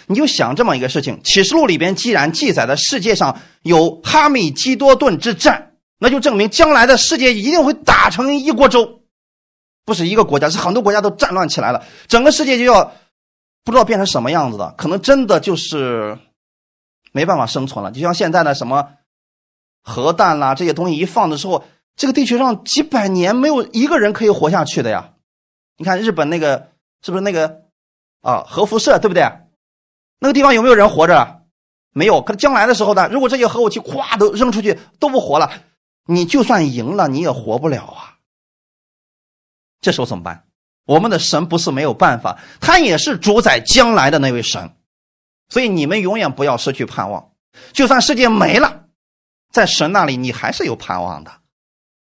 [0.08, 9.02] 你就想这么一个事情：启示录里边既然记载的世界上有哈米基多顿之战，那就证明将来的世界一定会打成一锅粥，
[9.86, 12.92] 不是一个国家，是很多国家都战乱起来了，整个世界就要
[13.64, 16.18] 不知道变成什么样子的，可能真的就是
[17.12, 17.92] 没办法生存了。
[17.92, 18.90] 就像现在的什么。
[19.90, 21.64] 核弹啦，这些东西一放的时候，
[21.96, 25.12] 这个地球上几百年没有一个人可以活下去的呀。
[25.78, 26.72] 你看日本那个
[27.02, 27.62] 是不是那个
[28.20, 29.24] 啊核辐射，对不对？
[30.20, 31.42] 那个地方有没有人活着？
[31.92, 32.22] 没有。
[32.22, 35.52] 可将来的时候呢，如果这些核武器咵都扔出去都不活了，
[36.06, 38.18] 你就算赢了你也活不了啊。
[39.82, 40.46] 这时候怎么办？
[40.86, 44.76] 我们的神不是没有办法，他也是主宰将来的那位神，
[45.50, 47.32] 所以你们永远不要失去盼望，
[47.74, 48.86] 就算世界没了。
[49.52, 51.32] 在神那里，你还是有盼望的，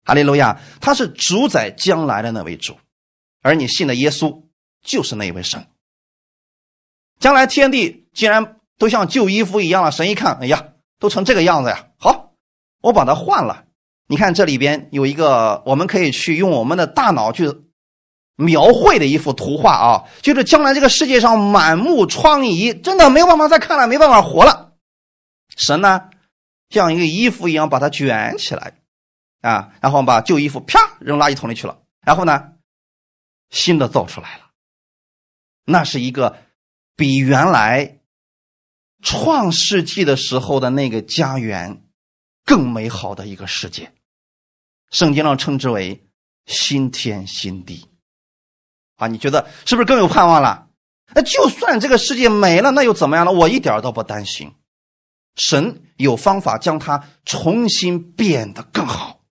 [0.05, 0.59] 哈利路亚！
[0.81, 2.77] 他是主宰将来的那位主，
[3.41, 4.43] 而你信的耶稣
[4.83, 5.65] 就是那位神。
[7.19, 11.87] 将来天地竟然都像旧衣服一样了，神一看，哎呀，都成这个样子呀！
[11.97, 12.31] 好，
[12.81, 13.65] 我把它换了。
[14.07, 17.53] 你看这里边有一个，我们可以去用我们的大脑去
[18.35, 24.73] 描绘的一幅图画啊，就是将来这个世界上满目疮痍，真的没有办法再看了，没办法活了。
[25.55, 26.09] 神呢？
[26.69, 28.75] 像一个衣服一样把它卷起来，
[29.41, 31.79] 啊，然后把旧衣服啪扔垃圾桶里去了。
[32.01, 32.53] 然后呢，
[33.49, 34.45] 新的造出来了。
[35.65, 36.37] 那是一个
[36.99, 38.01] 比原来
[39.01, 41.81] 创世纪的时候的那个家园
[42.43, 43.93] 更美好的一个世界。
[44.91, 46.05] 圣经上称之为
[46.45, 47.87] 新天新地。
[48.97, 50.67] 啊，你觉得是不是更有盼望了？
[51.15, 53.31] 那就算这个世界没了，那又怎么样呢？
[53.31, 54.53] 我一点都不担心。
[55.37, 59.21] 神有方法将它重新变得更好，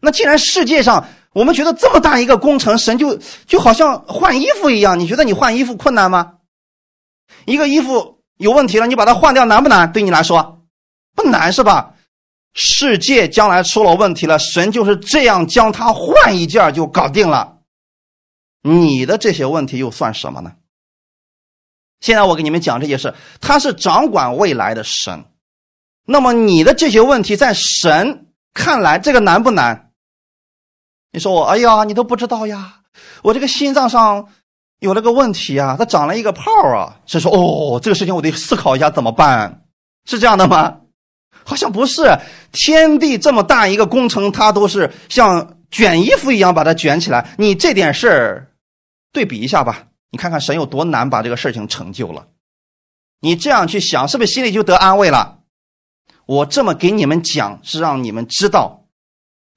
[0.00, 3.14] 那既然世界上我们觉得这么大一个工程，神就
[3.46, 6.36] 就好像换衣服一样，你觉得你换衣服困难吗？
[7.44, 9.92] 一个衣服有问题了，你把它换掉难不难？
[9.92, 10.62] 对你来说
[11.14, 11.92] 不难是吧？
[12.54, 17.58] 世界将来出了问题了，神就是这样将它换一件就搞定了。
[18.62, 20.54] 你的这些问题又算什么呢？
[22.00, 25.26] 现在我给你们讲这些事，他是掌管未来的神。
[26.06, 29.85] 那么你的这些问题，在神看来，这个难不难？
[31.16, 32.80] 你说我，哎呀，你都不知道呀，
[33.22, 34.28] 我这个心脏上
[34.80, 37.00] 有了个问题啊，它长了一个泡啊。
[37.06, 39.62] 神说，哦，这个事情我得思考一下怎么办，
[40.04, 40.80] 是这样的吗？
[41.42, 42.18] 好像不是，
[42.52, 47.30] 天地这么大一个工程，它都是像卷衣服一样把它卷起来。
[47.38, 48.52] 你这点事儿，
[49.10, 52.26] 对比一下吧，你看看神有多难把这个事情成就了。
[53.20, 55.38] 你这样去想，是不是心里就得安慰了？
[56.26, 58.75] 我这么给你们讲，是让你们知道，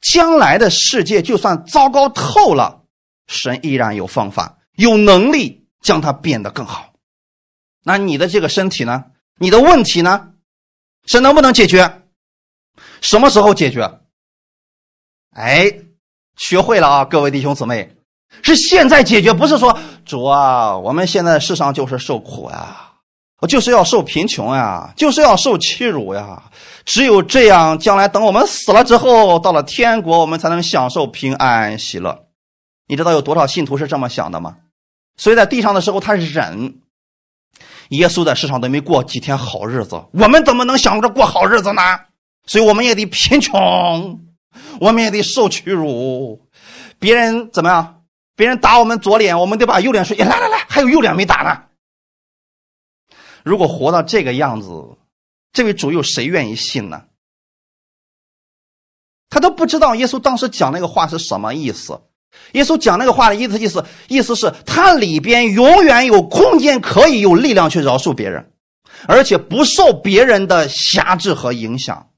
[0.01, 2.83] 将来的世界就算糟糕透了，
[3.27, 6.93] 神依然有方法、有能力将它变得更好。
[7.83, 9.05] 那你的这个身体呢？
[9.37, 10.29] 你的问题呢？
[11.05, 12.03] 神能不能解决？
[13.01, 13.99] 什么时候解决？
[15.31, 15.71] 哎，
[16.37, 17.95] 学会了啊，各位弟兄姊妹，
[18.43, 22.85] 是现在解决，不是说主啊，我们现在世上就是受苦啊。
[23.47, 26.51] 就是要受贫穷呀，就是要受欺辱呀。
[26.89, 32.25] 只有这样，将来等我们死了之后，到了天国，我们才能享受平安喜乐。
[32.87, 34.57] 你知道有多少信徒是这么想的吗？
[35.15, 36.79] 所以在地上的时候他忍。
[37.89, 41.81] 耶稣在世上都没过几天好日子，我们怎么能想着过好日子呢？
[42.47, 44.19] 所以我们也得贫穷，
[44.79, 46.41] 我们也得受屈辱。
[46.97, 48.01] 别人怎么样？
[48.35, 51.65] 别人打我们左脸，我们得把右脸说：“来来来，还有右脸没打呢。”
[53.45, 54.69] 如果活到这个样子，
[55.51, 57.05] 这位主有谁愿意信呢？
[59.29, 62.01] 他都不知道耶稣当时讲那个话是什么意思。
[62.53, 68.51] 耶稣讲那个话的意思，意思意思是他里边永远有空间，可以有力量去饶恕别人，
[69.07, 72.11] 而且不受别人的辖制和影响。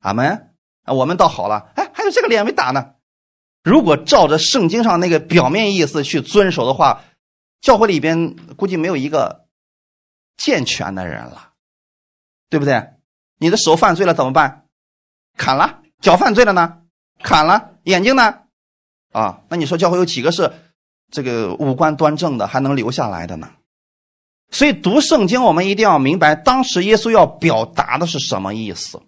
[0.00, 0.54] 阿门。
[0.86, 2.94] 我们倒好了，哎，还有这个脸没打呢。
[3.62, 7.04] 如果照着圣经上那个表面意思去遵守的话，
[7.60, 9.46] 教会里边估计没有一个。
[10.42, 11.49] 健全的人了，
[12.50, 12.90] 对不对？
[13.38, 14.64] 你的手犯罪了怎么办？
[15.38, 15.78] 砍了。
[16.02, 16.78] 脚犯罪了呢？
[17.22, 17.70] 砍了。
[17.84, 18.40] 眼睛呢？
[19.12, 20.52] 啊，那你说教会有几个是
[21.10, 23.50] 这个五官端正的，还能留下来的呢？
[24.50, 29.00] 所以读圣经，我们一定要明白当时耶稣要表达的是什么意思。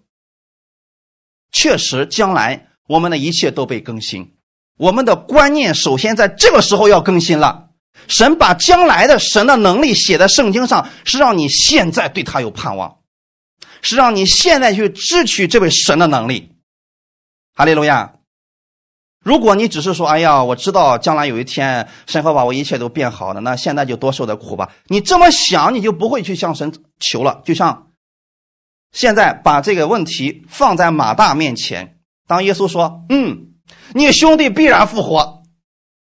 [1.51, 4.33] 确实，将来我们的一切都被更新，
[4.77, 7.69] 我们的观念首先在这个时候要更新了。
[8.07, 12.97] 神把将来的神的能力写在圣经上，是让你现在对他有盼望，
[13.83, 16.55] 是让你现在去支取这位神的能力。
[17.53, 18.15] 哈利路亚！
[19.23, 27.41] 如果你只是说：“哎呀，我知道将来有一天神会把我一切都变好的，那现在就多受点苦吧。”你这么想，你就不会去向神求了。
[27.45, 27.91] 就像
[28.91, 33.53] 现在把这个问题放在马大面前，当耶稣说：“嗯，
[33.93, 35.43] 你兄弟必然复活。”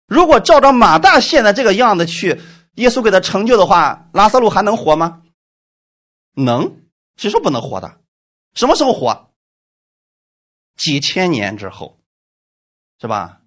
[0.08, 2.42] 如果照着马大现在这个样子去，
[2.76, 5.22] 耶稣给他成就的话，拉萨路还能活吗？
[6.36, 6.78] 能，
[7.16, 8.02] 谁说不能活的？
[8.54, 9.32] 什么时候活？
[10.76, 12.00] 几千年之后，
[13.00, 13.42] 是吧？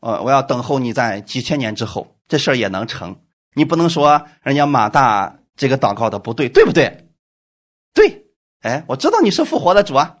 [0.00, 3.22] 呃，我要等候你在几千年之后，这事儿也能成。
[3.52, 7.10] 你不能说人家马大这个祷告的不对，对不对？
[7.92, 8.26] 对，
[8.60, 10.20] 哎，我知道你是复活的主啊。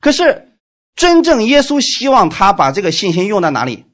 [0.00, 0.58] 可是，
[0.94, 3.86] 真正耶稣希望他把这个信心用在哪里？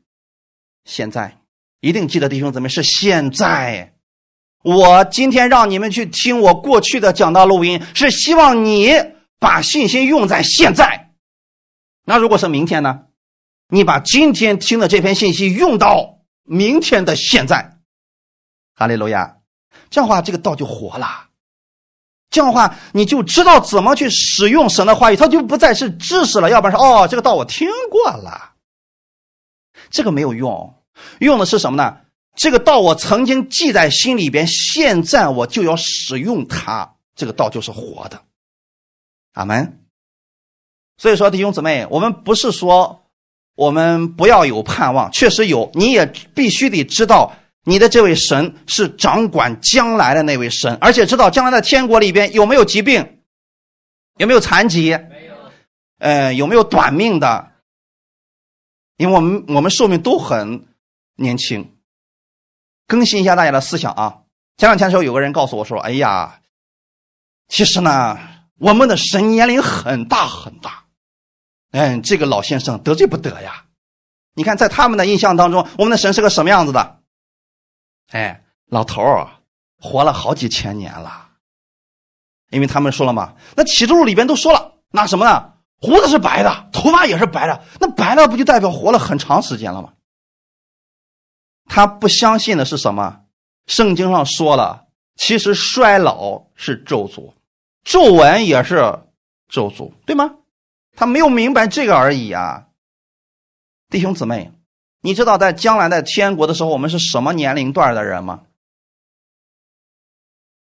[0.85, 1.39] 现在
[1.81, 3.98] 一定记得，弟兄姊妹是现在。
[4.63, 8.93] 我今天让你们去听我过去的讲道录音，是希望你
[9.39, 11.11] 把信心用在现在。
[12.05, 13.03] 那如果是明天呢？
[13.69, 17.79] 你把今天听的这篇信息用到明天的现在。
[18.75, 19.37] 哈利路亚！
[19.91, 21.27] 这样的话，这个道就活了。
[22.31, 26.49] 这样的话，你就知道怎么去使用神的话语，它就不再是知识了。
[26.49, 28.55] 要不然说，哦，这个道我听过了，
[29.91, 30.75] 这个没有用。
[31.21, 31.99] 用的是什么呢？
[32.39, 36.95] 这个道我曾经记在心里边，现在我就要使用它。
[37.17, 38.23] 这个道就是活的，
[39.35, 39.81] 阿门。
[40.97, 43.05] 所以说，弟兄姊妹，我们不是说
[43.57, 47.35] 我们不要有盼望，确实有，你也必须得知道，
[47.65, 53.19] 你的这位神是掌管将来的那位神，而且知道将来的天国里边有没有疾病，
[54.17, 55.35] 有没有残疾，没有，
[55.99, 57.51] 呃，有没有短命的？
[58.97, 60.65] 因为我们我们寿命都很。
[61.21, 61.77] 年轻，
[62.89, 64.23] 更新一下大家的思想啊！
[64.57, 66.41] 前两天的时候，有个人告诉我说：“哎呀，
[67.47, 68.19] 其实呢，
[68.59, 70.85] 我们的神年龄很大很大。”
[71.71, 73.67] 嗯，这个老先生得罪不得呀？
[74.35, 77.01] 你看，在他们的印象当中，我们的神是个什么样子的？
[78.11, 79.29] 哎，老头儿
[79.79, 81.29] 活了好几千年了，
[82.51, 85.53] 因为他们说了嘛，那启示录里边都说了，那什么呢？
[85.81, 89.93] 胡子是白的，头发也是白的，那白了不就代表活了很长时间了吗？
[91.69, 93.21] 他不相信的是什么？
[93.67, 97.35] 圣经上说了，其实衰老是咒诅，
[97.85, 98.77] 皱纹也是
[99.49, 100.37] 咒诅，对吗？
[100.97, 102.69] 他没有明白这个而已啊，
[103.91, 104.51] 弟兄姊妹，
[105.03, 108.41] 你知道在将来在天国的时候，我们是什么年龄段的人吗？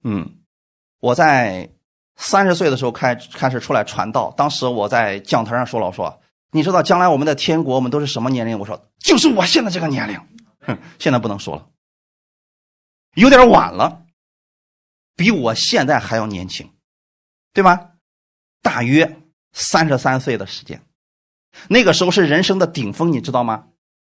[0.02, 0.38] 嗯，
[1.00, 1.70] 我在
[2.16, 6.20] 三十岁的时候开开始出来传道，当时我在讲台上说了，我说
[6.50, 8.58] 你知道将来我们的天国我们都是什么年龄？
[8.58, 10.20] 我说就是我现在这个年龄。
[10.68, 11.68] 哼， 现在不能说了，
[13.14, 14.04] 有点晚了，
[15.16, 16.70] 比我现在还要年轻，
[17.52, 17.92] 对吗？
[18.62, 20.82] 大约三十三岁的时间，
[21.68, 23.68] 那个时候是人生的顶峰，你知道吗？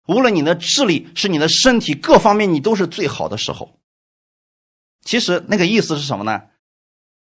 [0.07, 3.79] 无论你的智力，是你的身体，各方面你都是最好的时候。
[5.01, 6.43] 其实那个意思是什么呢？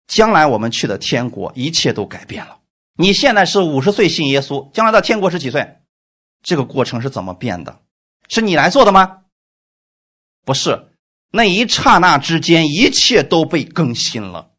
[0.06, 2.60] 将来我们去的天国，一切都改变了。
[2.94, 5.78] 你现在是五十岁信耶稣，将来到天国是几岁？
[6.42, 7.82] 这个过程是怎么变的？
[8.30, 9.18] 是你来做的吗？
[10.46, 10.88] 不是，
[11.30, 14.50] 那一刹那之间，一切都被更新了。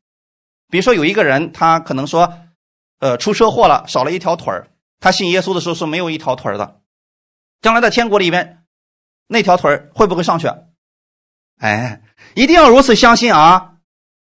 [0.70, 2.34] 比如说，有一个人，他可能说，
[3.00, 4.68] 呃，出车祸了，少了一条腿儿。
[5.00, 6.82] 他信耶稣的时候是没有一条腿的。
[7.62, 8.64] 将来在天国里面，
[9.28, 10.48] 那条腿会不会上去？
[11.60, 12.02] 哎，
[12.36, 13.76] 一定要如此相信啊！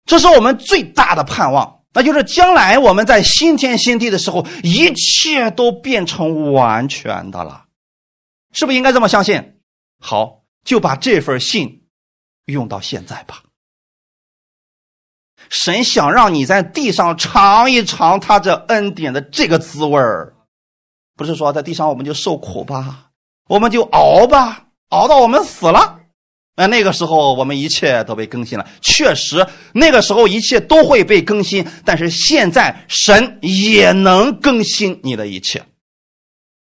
[0.05, 7.68] 这是我们最大的盼望，那就是将来我们在新天新地的时候，一切都变成完全的了。
[8.59, 9.61] 是不是应该这么相信？
[10.01, 11.87] 好，就把这份信
[12.47, 13.45] 用到现在吧。
[15.49, 20.35] 神想让你在地上尝一尝他这恩典的这个滋味儿，
[21.15, 23.11] 不是说在地上我们就受苦吧，
[23.47, 26.01] 我们就熬吧，熬到我们死了，
[26.57, 28.69] 那那个时候我们一切都被更新了。
[28.81, 35.65] 确实，那个时候一切都会被更新，但是现在神也能更新你的一切，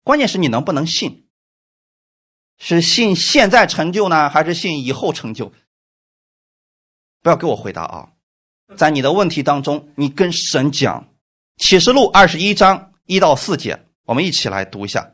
[0.06, 1.23] 关键是你能不能信。
[2.60, 5.52] 是信现在成就呢，还是信以后成就？
[7.22, 8.08] 不要给我回答啊！
[8.76, 11.02] 在你的问题当中，你跟神讲，
[11.58, 15.12] 《启示录》二十一章一到四节，我们一起来读一下。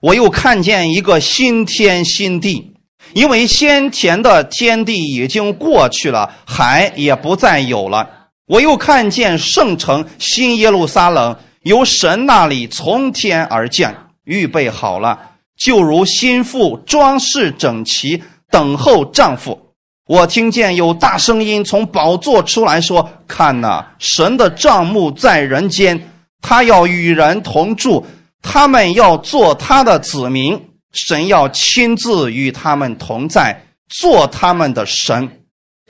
[0.00, 2.74] 我又看见一个新天新地，
[3.14, 8.28] 因为先前的天地已经过去了，海也不再有了。
[8.46, 15.37] 我又看见圣城新耶路撒冷由神那里从天而降，预备好了。
[15.58, 19.58] 就如心腹装饰整齐，等候丈夫。
[20.06, 28.06] 我听见有大声音从宝座出来说：“看哪，神的帐幕在人间，他要与人同住，
[28.40, 30.58] 他们要做他的子民，
[30.92, 35.28] 神要亲自与他们同在，做他们的神。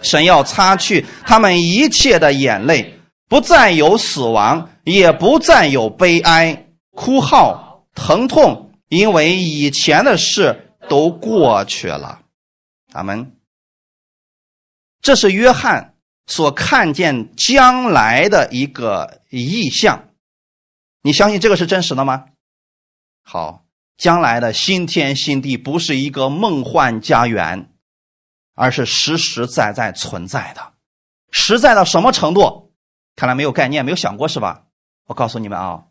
[0.02, 2.94] 神要擦去他们一切的眼泪，
[3.28, 12.22] 不再有死亡，也不再有悲哀、哭号、疼痛。”因为以前的事都过去了，
[12.90, 13.36] 咱们。
[15.00, 15.94] 这是约翰
[16.26, 20.08] 所看见将来的一个意象，
[21.02, 22.26] 你相信这个是真实的吗？
[23.22, 23.66] 好，
[23.96, 27.70] 将来的新天新地不是一个梦幻家园，
[28.54, 30.72] 而是实实在在存在的，
[31.30, 32.72] 实在到什么程度？
[33.16, 34.64] 看来没有概念，没有想过是吧？
[35.06, 35.84] 我告诉你们啊，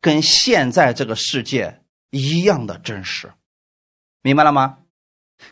[0.00, 1.82] 跟现在这个世界。
[2.10, 3.32] 一样的真实，
[4.22, 4.78] 明白了吗？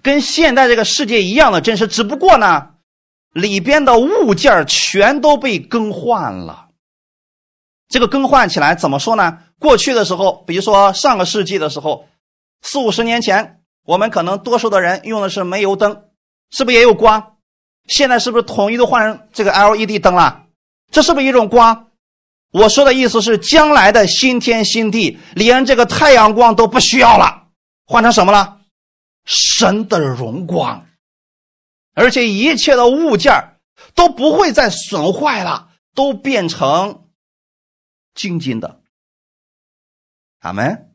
[0.03, 2.75] 跟现在这个世界一样的真实，只不过呢，
[3.33, 6.69] 里边的物件全都被更换了。
[7.89, 9.39] 这个更换起来怎么说呢？
[9.59, 12.07] 过去的时候，比如说上个世纪的时候，
[12.61, 16.05] 四五十年前，我们可能多数的人用的是煤油灯，
[16.51, 17.37] 是不是也有光？
[17.87, 20.45] 现在是不是统一都换成这个 LED 灯了？
[20.91, 21.88] 这是不是一种光？
[22.51, 27.49] 我说的意思是，将来的新天新地，连这个太阳光都不需要了，
[27.85, 28.61] 换成什么了？
[29.27, 30.87] 神的荣光，
[31.95, 33.59] 而且一切的物件
[33.95, 37.09] 都不会再损坏了，都变成
[38.15, 38.81] 晶晶的。
[40.41, 40.87] 阿门。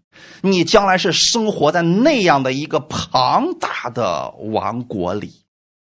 [0.41, 5.45] 你将来是生活在那样的一个庞大的王国里，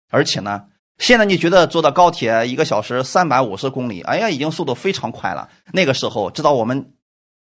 [0.09, 0.67] 而且呢。
[0.99, 5.51] 现在你觉得坐的高铁一个小时三百五十公里，哎呀，已经速度非常快了。
[5.73, 6.95] 那个时候，知道我们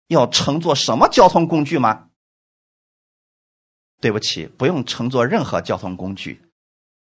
[0.08, 2.10] 要乘坐什么交通工具吗？
[4.00, 6.42] 对不起，不用乘坐任何交通工具，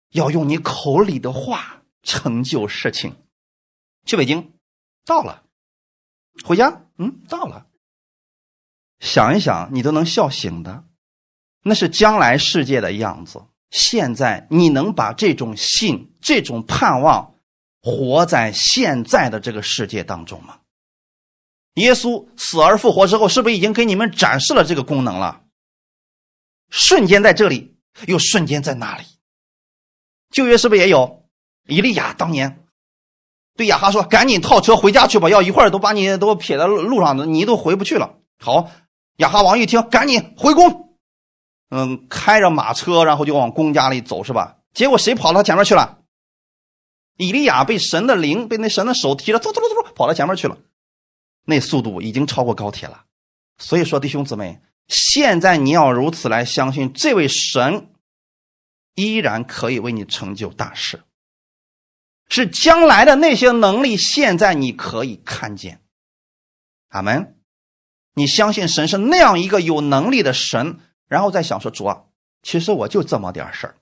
[0.10, 3.16] 要用你口里的话成就事情。
[4.06, 4.54] 去北京，
[5.06, 5.44] 到了；
[6.44, 7.66] 回家，嗯，到了；
[9.00, 10.84] 想一想，你都能笑醒的。
[11.62, 13.44] 那是将来世界的样子。
[13.70, 17.36] 现在你能把这种信、这种盼望
[17.82, 20.60] 活在现在的这个世界当中吗？
[21.76, 25.44] 耶稣死而复活之后，是不是已经给你们展示了这个功能了？
[26.70, 29.04] 瞬间在这里，又瞬间在那里。
[30.32, 31.24] 旧约是不是也有？
[31.68, 32.66] 以利亚当年
[33.56, 38.72] 对亚哈说：“赶紧套车回家去吧，要一会儿都把你都撇在路上，你都回不去了。”好，
[39.18, 40.89] 亚哈王一听，赶紧回宫。
[41.70, 44.58] 嗯，开着马车，然后就往公家里走，是吧？
[44.74, 46.00] 结果谁跑到前面去了？
[47.18, 50.58] 以利亚被神的灵，被那神的手提着，走走走走，跑到前面去了。
[51.46, 53.06] 那速度已经超过高铁了。
[53.58, 57.92] 所以说，弟兄姊妹，现在你要如此来相信，这位神
[58.96, 61.04] 依然可以为你成就大事。
[62.30, 65.82] 是将来的那些能力，现在你可以看见。
[66.90, 67.36] 阿门。
[68.14, 70.80] 你相信神是那样一个有能力的神。
[71.10, 72.04] 然后再想说主啊，
[72.42, 73.76] 其实我就这么点事儿。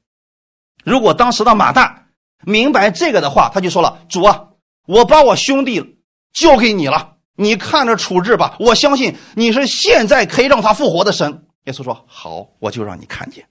[0.83, 2.07] 如果当时的马大
[2.41, 4.49] 明白这个的话，他就说了：“主啊，
[4.87, 5.99] 我把我兄弟
[6.33, 8.55] 交给你了，你看着处置吧。
[8.59, 13.49] 我相信你是现在可以让他复活的神。”耶稣说：“好，我就让你看见，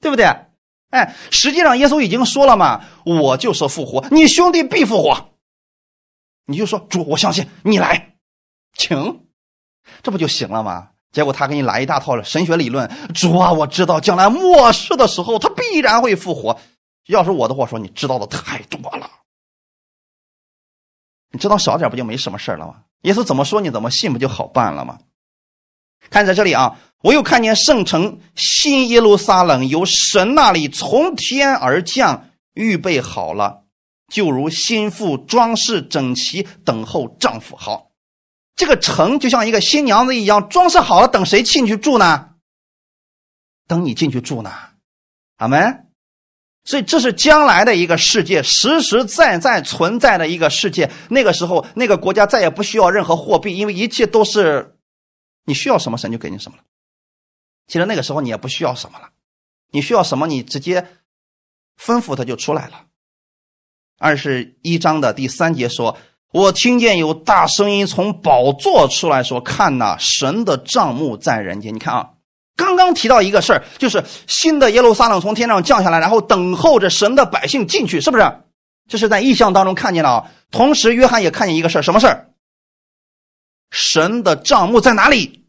[0.00, 0.26] 对不对？
[0.90, 5.30] 哎，实际上耶稣已经说了嘛，我就是复活，你兄弟必复活。
[6.44, 8.16] 你就说主，我相信你来，
[8.74, 9.24] 请，
[10.02, 16.58] 这不就行了吗？”结果他给你来一大套神学理论，主啊，我知道将来末世的时候他必然会复活。
[17.06, 19.10] 要是我的话，说你知道的太多了，
[21.32, 22.82] 你知道少点不就没什么事了吗？
[23.02, 24.98] 耶稣怎么说你怎么信不就好办了吗？
[26.08, 33.64] 看在这里啊，我又看见圣城新耶路撒冷由神那里从天而降，预备好了，
[34.08, 37.89] 就如新妇装饰整齐，等候丈夫好。
[38.60, 42.34] 这个城就像一个新娘子一样装饰好了，等谁进去住呢？
[43.66, 44.52] 等你进去住呢，
[45.38, 45.86] 阿门。
[46.62, 50.92] 所以这是将来的一个世界，实实在在存在的一个世界。
[51.08, 54.76] 那个时候，那个国家再也不需要任何货币，因为一切都是
[55.46, 56.64] 你需要什么神就给你什么了。
[57.66, 59.08] 其实那个时候你也不需要什么了，
[59.70, 60.86] 你需要什么你直接
[61.78, 62.84] 吩咐他就出来了。
[63.96, 65.96] 二十一章的第三节说。
[66.32, 72.10] 我听见有大声音从宝座出来说：“看呐，神的帐幕在人间。”你看啊，
[72.56, 78.42] 刚刚提到一个事儿，就是新的耶路撒冷从天上降下来，然后等候着神的百姓进去，是不是？
[78.88, 80.30] 这是在异象当中看见的啊。
[80.50, 82.30] 同时，约翰也看见一个事儿，什么事儿？
[83.70, 85.46] 神的帐幕在哪里？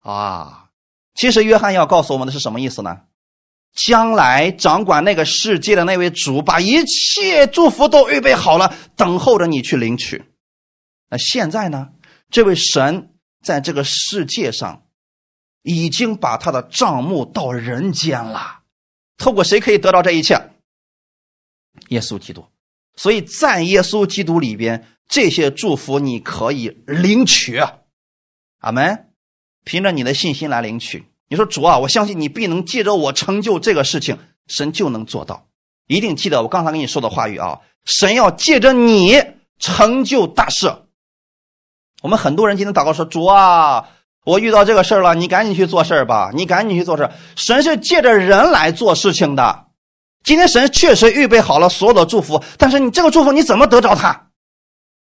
[0.00, 0.70] 啊，
[1.14, 3.02] 其实约翰要告诉我们的是什么意思呢？
[3.74, 10.24] 将来掌管那个世界的那位主，把一切祝福都预备好了，等候着你去领取。
[11.08, 11.90] 那现在呢？
[12.30, 13.10] 这位神
[13.42, 14.84] 在这个世界上，
[15.62, 18.60] 已经把他的账目到人间了。
[19.18, 20.50] 透过谁可以得到这一切？
[21.88, 22.46] 耶稣基督。
[22.96, 27.58] 所以在耶稣基督里边，这些祝福你可以领取。
[28.58, 29.08] 阿门。
[29.64, 31.04] 凭着你的信心来领取。
[31.32, 34.18] 你说主啊，我相信你必能借着我成就这个事情，
[34.48, 35.46] 神就能做到。
[35.86, 39.18] 一定记得我刚才跟你说的话语啊，神要借着你
[39.58, 40.70] 成就大事。
[42.02, 43.88] 我们很多人今天祷告说：“主啊，
[44.26, 49.68] 我遇到这个事儿了，你赶紧去做事儿吧，你赶紧去做事儿。”神是借着人来做事情的。
[50.22, 54.28] 今天神确实预备好了所有的祝福，但是你这个祝福你怎么得着它？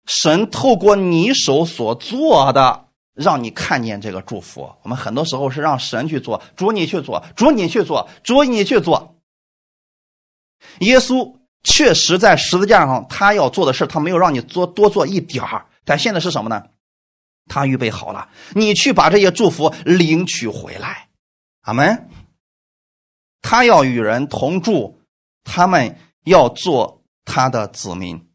[0.08, 2.87] 神透过你手所做的。
[3.18, 9.16] 让你看见这个祝福，我们很多时候是让神去做，主你去做，主你去做，主你去做。
[10.82, 15.66] 耶稣确实在十字架上，他要做的事，他没有让你做多做一点儿。
[15.84, 16.68] 但现在是什么呢？
[17.48, 21.10] 他预备好了，你去把这些祝福领取回来。
[21.62, 22.10] 阿门。
[23.42, 25.00] 他要与人同住，
[25.44, 28.30] 他们要做他的子民。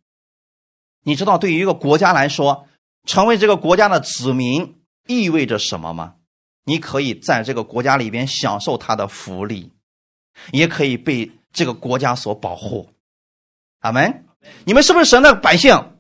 [1.05, 2.67] 你知道，对于一个国家来说。
[3.05, 4.77] 成为这个国家的子民
[5.07, 6.15] 意味着什么吗？
[6.65, 9.73] 你可以在这个国家里边享受他的福利，
[10.53, 12.91] 也可以被这个国家所保护。
[13.81, 14.25] 阿门！
[14.65, 15.99] 你们是不是神的百姓？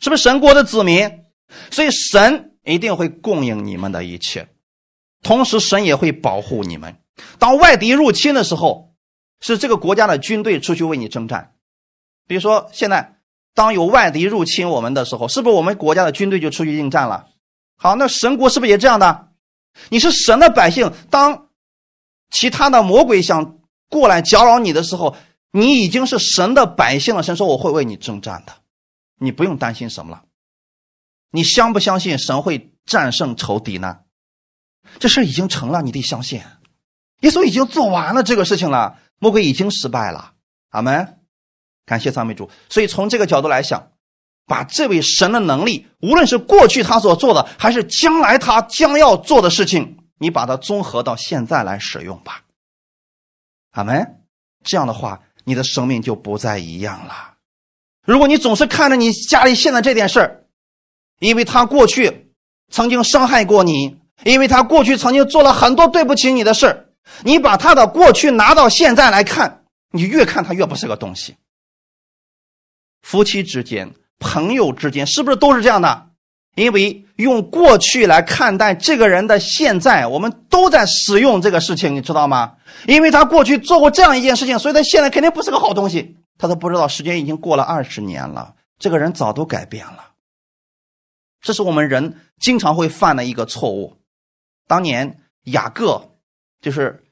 [0.00, 1.24] 是不是神国的子民？
[1.70, 4.48] 所以神一定会供应你们的一切，
[5.22, 7.00] 同时神也会保护你们。
[7.38, 8.94] 当外敌入侵的时候，
[9.40, 11.54] 是这个国家的军队出去为你征战。
[12.26, 13.17] 比如说现在。
[13.58, 17.26] 当有外敌入侵我们的时候，是不是我们国家的军队就出去应战了？
[17.76, 19.30] 好，那神国是不是也这样的？
[19.88, 21.48] 你是神的百姓，当
[22.30, 23.58] 其他的魔鬼想
[23.90, 25.16] 过来搅扰你的时候，
[25.50, 27.24] 你已经是神的百姓了。
[27.24, 28.52] 神说我会为你征战的，
[29.18, 30.22] 你不用担心什么了。
[31.32, 33.98] 你相不相信神会战胜仇敌呢？
[35.00, 36.42] 这事已经成了，你得相信，
[37.22, 40.34] 耶稣已经做完了这个事情了，魔鬼已经失败了。
[40.68, 41.17] 阿门，
[41.88, 42.48] 感谢赞美主。
[42.68, 43.88] 所以从这个角度来想，
[44.46, 52.42] 把这位神的能力，无论是过去他所做的，还是将来他将要做的事情，你把它综合到现在来使用吧。
[53.72, 54.16] 阿门。
[54.64, 57.34] 这样的话，你的生命就不再一样了。
[58.04, 60.44] 如果你总是看着你家里现在这件事儿，
[61.20, 62.32] 因为他过去
[62.70, 66.86] 曾经伤害过你，因为他过去曾经做了很多对不起你的事儿，
[67.22, 69.62] 你把他的过去拿到现在来看，
[69.92, 71.36] 你越看他越不是个东西。
[73.08, 76.10] 夫妻之间、朋友之间，是不是都是这样的？
[76.56, 82.56] 因为用过去来看待这个人的现在，我们都在使用这个事情，你知道吗？
[82.86, 86.18] 因为他过去做过这样一件事情，所以他现在肯定不是个好东西。
[86.36, 90.10] 他都不知道，时间已经过了二十年了，这个人早都改变了。
[91.40, 93.96] 这是我们人经常会犯的一个错误。
[94.66, 96.10] 当年雅各，
[96.60, 97.04] 就是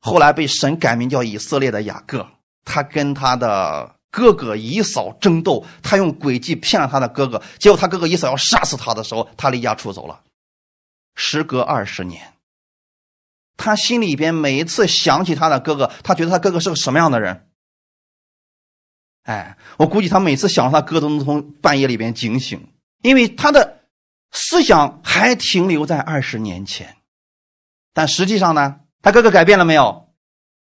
[0.00, 2.26] 后来被神改名叫以色列的雅各，
[2.64, 10.22] 他跟他的哥哥以嫂争斗，他用诡计骗了他的哥哥，结果他哥哥以嫂要杀死他的时候，他离家出走了。
[11.14, 12.34] 时隔二十年，
[13.56, 17.48] 他心里边每一次想起他的哥哥，他觉得他哥哥是个什么样的人？
[19.24, 23.80] 哎，我估计他每次想到他哥都能从半夜里边惊醒，因为他的
[24.30, 26.96] 思想还停留在二十年前。
[27.92, 30.08] 但实际上呢，他哥哥改变了没有？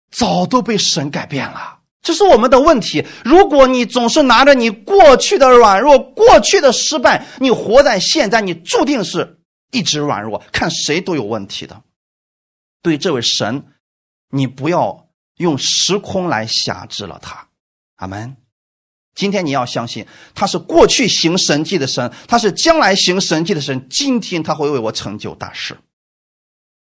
[0.10, 1.79] 早都被神改变了。
[2.02, 3.06] 这是我们的问题。
[3.24, 9.40] 如果你总是拿着你过去的软弱、过去的失败，你活在现在，你注定是
[9.72, 11.82] 一直软弱，看谁都有问题的。
[12.82, 13.66] 对这位神，
[14.30, 17.48] 你不要用时空来辖制了他。
[17.98, 18.38] 阿门。
[19.16, 23.88] 今天你要相信，他是过去行神迹的神，他是将来行神迹的神。
[23.90, 25.78] 今天他会为我成就大事。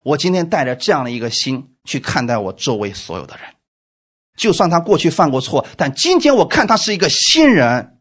[0.03, 3.45] 我今天带着这样的一个心去看待我周围所有的人，
[4.37, 7.99] 就算他过去犯过错，但今天我看他是一个新人。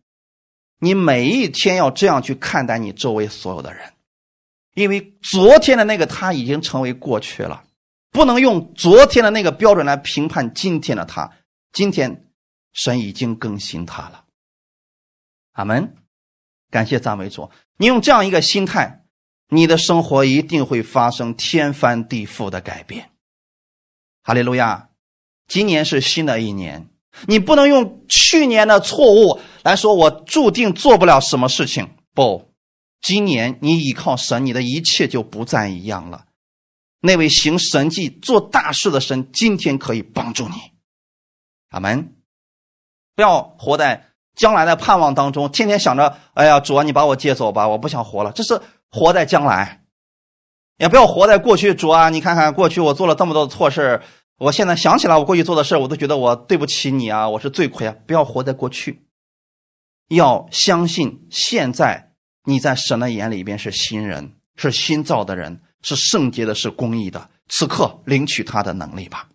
[0.79, 3.93] 你每一天要这样去看待你周围所有的人，
[4.73, 7.63] 因为昨天的那个他已经成为过去了，
[8.11, 11.31] 不能用昨天的那个标准来评判今天的他。
[11.71, 12.25] 今天。
[12.73, 14.23] 神已经更新他了，
[15.51, 15.93] 阿门！
[16.69, 17.51] 感谢赞美主。
[17.75, 19.03] 你用这样一个心态，
[19.49, 23.11] 你的生活一定会发生天翻地覆的改变。
[24.23, 24.87] 哈利路亚！
[25.51, 26.87] 今年是新的一年，
[27.27, 31.89] 你不能用去年的错误来说，我注定做不了什么事情。
[32.13, 32.53] 不，
[33.01, 36.23] 今年你依靠神，你的一切就不再一样了。
[37.01, 40.55] 那位行神迹、做大事的神，今天可以帮助你。
[41.71, 42.13] 阿门。
[43.13, 49.83] 不要活在将来的盼望当中，天天想着“哎呀，主啊，你把我接走吧，我不想活了。”这是活在将来，
[50.77, 51.75] 也不要活在过去。
[51.75, 54.01] 主啊，你看看过去我做了这么多的错事
[54.41, 57.95] 我现在想起来我过去做的事我都觉得我对不起你啊，我是罪魁啊！
[58.07, 59.05] 不要活在过去，
[60.07, 62.15] 要相信现在
[62.45, 67.29] 你在神的眼里边是新人，是新造的人，是圣洁的，是公义的。
[67.49, 69.29] 此刻领取他的能力吧。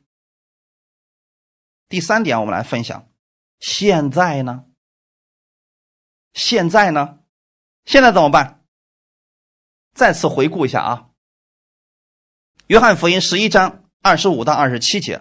[1.89, 3.09] 第三点，我们来分享。
[3.61, 4.65] 现在呢？
[6.35, 7.21] 现在呢？
[7.85, 8.65] 现在怎么办？
[9.95, 11.07] 再次回顾一下啊，
[12.67, 15.21] 《约翰福音》十一章二十五到二十七节，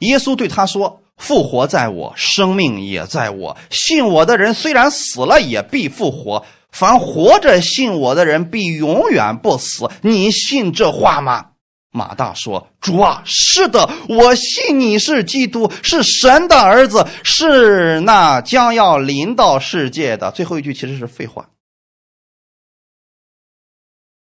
[0.00, 3.56] 耶稣对他说：“复活在我，生命也在我。
[3.70, 9.88] 信我的人虽然死了，也必复活；凡活着信我的人，必永远不死。
[10.00, 11.50] 你信这话吗？”
[11.94, 21.50] 马大说：“主啊，是的，我信你是基督，是神的儿子，是那将要临到世界的。”最后一句其实是废话。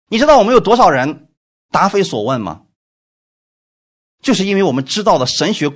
[0.09, 1.27] 你知道我们有多少人
[1.69, 2.63] 答非所问吗？
[4.21, 5.71] 就是因为我们知道的神学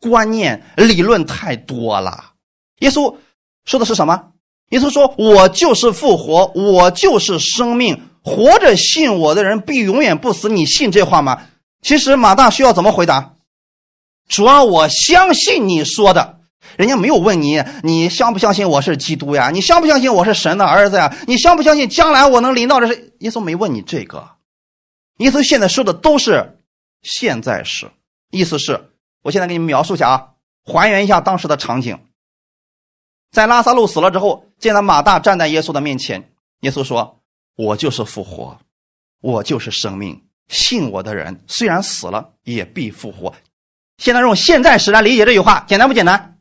[0.00, 2.32] 观念理论太多了。
[2.80, 3.16] 耶稣
[3.64, 4.32] 说的是什么？
[4.70, 11.44] 耶稣说：“我就是复活，我就是生命。”活着信我的人必永远不死，你信这话吗？
[11.80, 13.32] 其实马大需要怎么回答？
[14.28, 16.40] 主啊，我相信你说的。
[16.76, 19.50] 人家没有问你，你相不相信我是基督呀？
[19.50, 21.16] 你相不相信我是神的儿子呀？
[21.26, 22.80] 你相不相信将来我能临到？
[22.80, 24.28] 这是耶稣没问你这个。
[25.16, 26.57] 耶稣现在说的都是
[27.02, 27.90] 现在时，
[28.30, 28.90] 意思是，
[29.22, 30.34] 我现在给你描述一下啊，
[30.64, 31.98] 还原一下当时的场景。
[33.30, 37.16] 在拉萨路死了之后，见到马大站在耶稣的面前，耶稣说。
[37.56, 38.56] 我就是复活，
[39.20, 40.22] 我就是生命。
[40.46, 43.34] 信我的人虽然死了，也必复活。
[43.96, 46.38] 现在用现在时来理解这句话，简单不简单？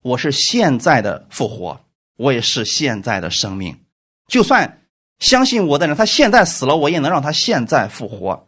[0.00, 1.80] 我是现在的复活，
[2.16, 3.84] 我也是现在的生命。
[4.28, 4.86] 就算
[5.18, 8.46] 相信我的人，他现在死了，我也能让他现在复活。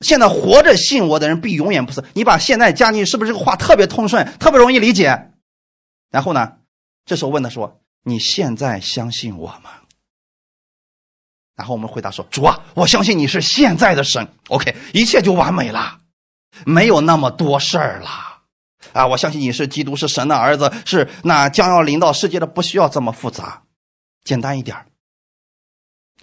[0.00, 2.04] 现在活着信我的人必永远不死。
[2.14, 5.32] 你把现在加进去，是不是这个话特别通顺，特别容易理解？
[6.10, 6.52] 然后呢，
[7.04, 9.70] 这时候问他说：“你现在相信我吗？”
[11.56, 14.28] 然后我们回答说：“主啊，我相信你是现在的神。
[14.48, 15.98] ”OK，一切就完美了，
[16.64, 18.08] 没有那么多事儿了。
[18.92, 23.64] 啊，我相信你是基督，是神的儿子，是那将要临到世界的，不需要这么复杂，
[24.22, 24.76] 简单一点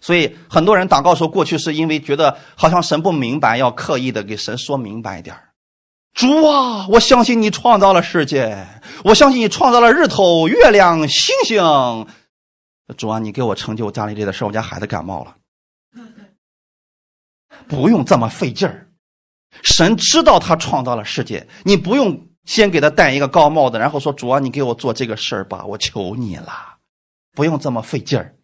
[0.06, 5.36] 所以很多人祷告说，过去是因为觉得好像神不明白，要刻意的给神说明白一点
[6.14, 8.68] 主啊，我相信你创造了世界，
[9.04, 11.58] 我相信你创造了日头、月亮、星星。
[12.96, 15.38] 主啊，你给我成就家里这的事，我家孩子感冒了，
[17.68, 18.88] 不用这么费劲儿。
[19.64, 26.78] 神知道他创造了世界，你不用先给他戴一个高帽子，然后说主啊，你给我做这个事儿吧，我求你了，
[27.34, 28.35] 不用这么费劲儿。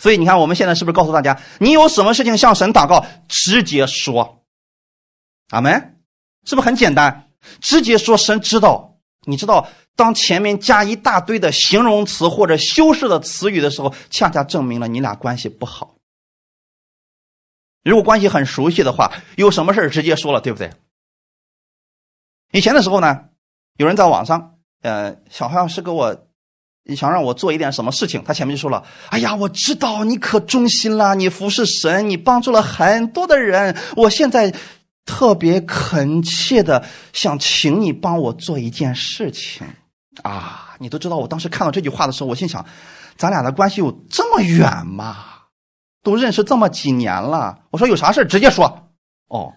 [0.00, 4.42] 所以你看，我们现在是不是告诉大家，你有什么事情向神祷告，直接说，
[5.50, 6.00] 阿门，
[6.44, 7.28] 是不是很简单？
[7.60, 8.98] 直接说，神知道。
[9.26, 15.96] 你知道，当前面加一大堆的形容词或者修饰的词语的时候，恰恰证明了你俩关系不好。
[17.84, 20.72] 如果关系很熟悉的话，有什么事直接说了，对不对？
[22.52, 23.28] 以前的时候呢，
[23.76, 26.26] 有人在网上，呃，好像是给我
[26.84, 34.54] 你想让我做一点什么事情，他前面就说了：“哎呀，我知道你可忠心了，你服侍神，你帮助了很多的人，我现在。”
[35.06, 39.66] 特别恳切的想请你帮我做一件事情，
[40.22, 42.64] 啊，你都知道，我当时看到这句话的时候，我心想，
[43.16, 45.16] 咱俩的关系有这么远吗？
[46.04, 48.92] 都认识这么几年了，我说有啥事直接说。
[49.26, 49.52] 哦，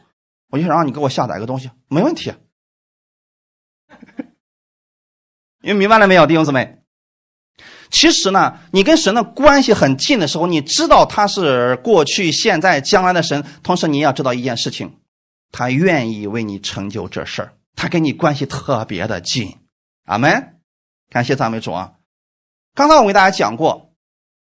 [0.49, 2.33] 我就想让你给我下载个东西，没问题。
[5.61, 6.82] 你们明白了没有，弟兄姊妹？
[7.93, 14.97] 其实呢，你跟神的关系很近的时候，你知道他是过去、现在、将来的神，同时你也要知道一件事情。
[15.51, 19.55] 他愿意为你成就这事儿，他跟你关系特别的近，
[20.05, 20.55] 阿门。
[21.11, 21.91] 感谢赞美主啊！
[22.73, 23.91] 刚才我给大家讲过，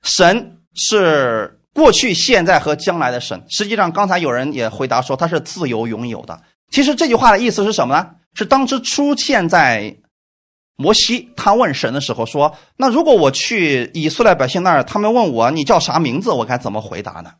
[0.01, 3.43] 神是过去、现在和将来的神。
[3.49, 6.41] 实际上，刚才有人也回答说他是自由拥有的。
[6.71, 8.11] 其实这句话的意思是什么呢？
[8.33, 9.97] 是当时出现在
[10.77, 17.31] 摩西他问神的时候说：“那如果我去以色列百姓那儿，他们问我你叫啥名字，我该怎么回答呢？”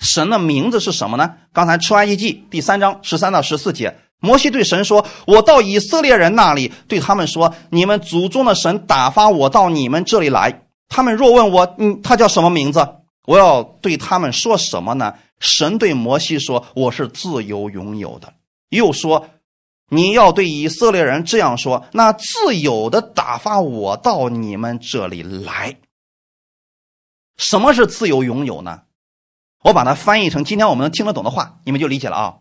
[0.00, 1.34] 神的名字是什么呢？
[1.52, 10.62] 刚才出埃及记第三章十三到十四节，摩西对神说：“我到以色列人那里，对他们说，你们祖宗的神打发我到你们这里来。
[10.88, 12.86] 他们若问我，嗯，他叫什么名字？
[13.26, 18.32] 我要对他们说什么呢？”神对摩西说：“我是自由拥有的。”
[18.70, 19.28] 又说
[19.88, 25.78] ：“你要对以色列人这样说：那自由的打发我到你们这里来。
[27.36, 28.82] 什么是自由拥有呢？”
[29.64, 32.40] 我把它翻译成今天我们能听得懂的话，你们就理解了啊。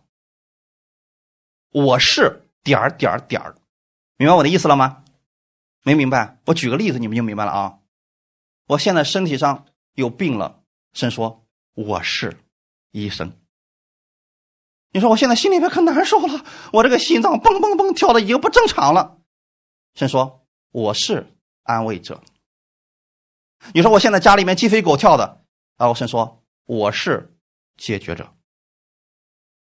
[1.71, 3.55] 我是点儿点儿点儿，
[4.17, 5.03] 明白我的意思了吗？
[5.83, 6.37] 没明白？
[6.45, 7.79] 我举个例子，你们就明白了啊。
[8.67, 10.61] 我现在身体上有病了，
[10.93, 12.37] 神说我是
[12.91, 13.31] 医生。
[14.93, 19.17] 你说我现在心里边可难受了，我这个心脏蹦蹦蹦跳的已经不正常了，
[19.95, 22.21] 神说我是安慰者。
[23.73, 25.43] 你说我现在家里面鸡飞狗跳的，
[25.75, 26.39] 啊，我神说。
[26.65, 27.35] 我是
[27.75, 28.33] 解决者。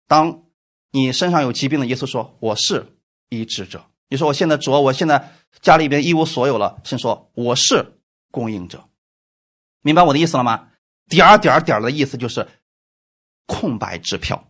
[0.07, 0.43] 当
[0.91, 2.99] 你身上有疾病的，耶稣说我是
[3.31, 3.87] 医治者。
[4.11, 7.99] 你说我现在主要，我现在家里边一无所有了，先说我是
[8.31, 8.87] 供应者。
[9.81, 10.69] 明白我的意思了吗？
[11.09, 12.47] 点儿点儿点儿的意思就是
[13.47, 14.50] 空白支票，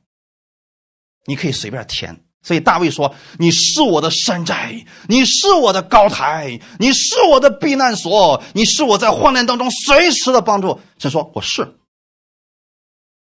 [1.30, 2.24] 你可以随便填。
[2.42, 11.76] 所以大卫说：“你是我的山寨，你是我的高台，你是我的避难所，你是我在患难当中随时的帮助。”神说我是。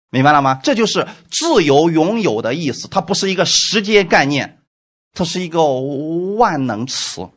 [0.10, 0.60] 明白了吗？
[0.64, 4.64] 这就是自由拥有的意思，它不是一个时间概念，
[5.14, 5.64] 它是一个
[6.38, 7.30] 万能词。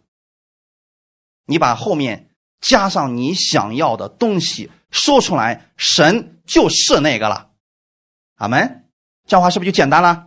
[1.47, 2.31] 你把后面
[2.61, 7.51] 加上你想要的东西说出来，神就是那个了。
[8.37, 8.85] 阿门。
[9.27, 10.26] 这样话是不是就简单了？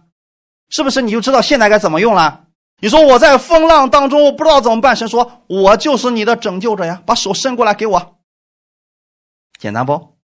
[0.70, 2.46] 是不是你就知道现在该怎么用了？
[2.82, 4.96] 你说我在风浪当中，我不知道怎么办。
[4.96, 8.20] 神说：“我就是你的拯救者呀，把手伸过来给我。”
[9.60, 10.18] 简单不？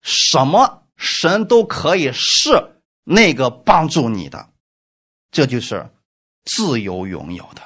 [0.00, 0.84] 什么？
[0.96, 4.48] 神都可以是那个帮助你的，
[5.30, 5.90] 这就是
[6.44, 7.62] 自由拥有的。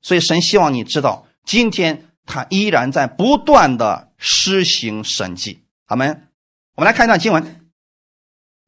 [0.00, 5.64] 所以神希望你知道，今天他依然在不断的施行神迹。
[5.86, 6.28] 好们，
[6.76, 7.68] 我们来看一段经文，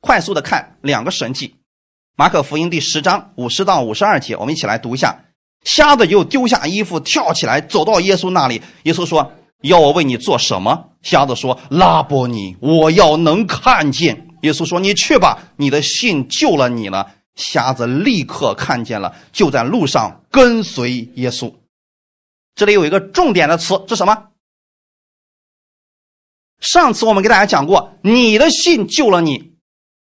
[0.00, 1.61] 快速的看两个神迹。
[2.14, 5.24] 马可福音第十章五十到五十二节，我们一起来读一下。
[5.64, 8.60] 瞎子就丢下衣服，跳起来走到耶稣那里。
[8.82, 9.32] 耶稣说
[9.62, 10.90] ：“要我为你做什么？
[11.00, 21.54] 瞎子说：“拉波尼，我要能看见。”耶稣说：“你去吧，你的信救了你了。”瞎子立刻看见了，就在路上跟随耶稣。
[22.54, 24.28] 这里有一个重点的词，这什么？
[26.60, 29.54] 上次我们给大家讲过，你的信救了你，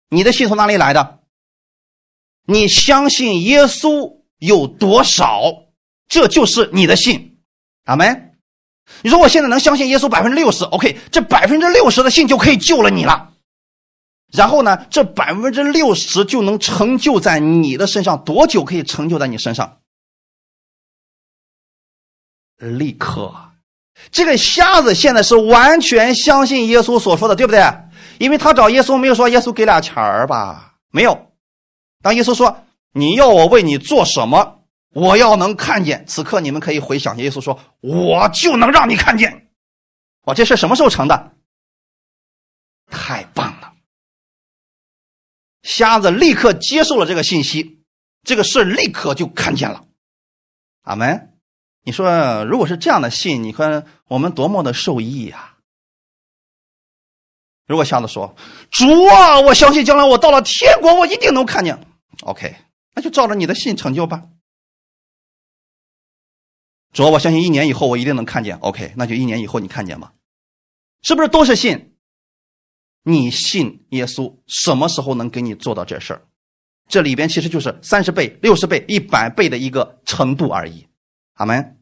[0.08, 1.20] 你的信从哪里来的？
[2.46, 5.40] 你相信耶稣有多少，
[6.08, 7.38] 这就是你的信。
[7.84, 8.32] 阿门。
[9.02, 13.32] 你说我现在能相信耶稣百分之六十，OK，这百分之六十的信就可以救了你了。
[14.30, 19.78] 然后呢，这百分之六十就能成就在你的身上，多久可以成就在你身上？
[22.58, 23.32] 立刻。
[24.10, 27.62] 这个瞎子现在是完全相信耶稣所说的，对不对？
[28.18, 30.74] 因为他找耶稣没有说耶稣给俩钱儿吧？
[30.90, 31.30] 没有。
[32.04, 34.60] 当耶稣说你要我为你做什么？
[34.90, 39.48] 我要能看见，此刻你们可以回想，耶稣说：“我就能让你看见。”
[40.26, 41.32] 哇，这事什么时候成的？
[42.88, 43.72] 太棒了！
[45.62, 47.82] 瞎子立刻接受了这个信息，
[48.22, 49.84] 这个事立刻就看见了。
[50.82, 51.32] 阿门！
[51.82, 55.56] 你说，如果是这样的信，你看我们多么的受益呀！
[57.66, 58.36] 如果瞎子说
[58.70, 61.84] ：“主啊，我相信将来我到了天国，我一定能看见。
[62.22, 62.56] ”OK，
[62.94, 64.28] 那就照着你的信成就吧。
[66.92, 70.14] 主要我相信一年以后我一定能看见，OK，那就一年以后你看见吧，
[71.02, 71.96] 是不是都是信？
[73.02, 76.26] 你信耶稣，什么时候能给你做到这事儿？
[76.86, 80.86] 这里边其实就是三十倍、六十倍、一百倍的一个程度而已。
[81.34, 81.80] 阿门。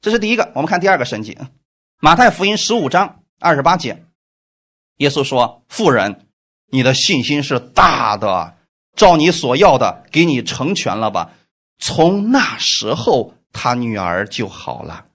[0.00, 1.38] 这是第一个，我们看第二个神迹，
[1.98, 4.04] 马太福音十五章二十八节，
[4.98, 6.28] 耶稣说：“富人，
[6.66, 8.55] 你的信心是大的，
[8.96, 11.30] 照你所要的给你成全了吧。”
[11.78, 13.34] 从那时候。
[13.58, 15.06] 他女儿就好了，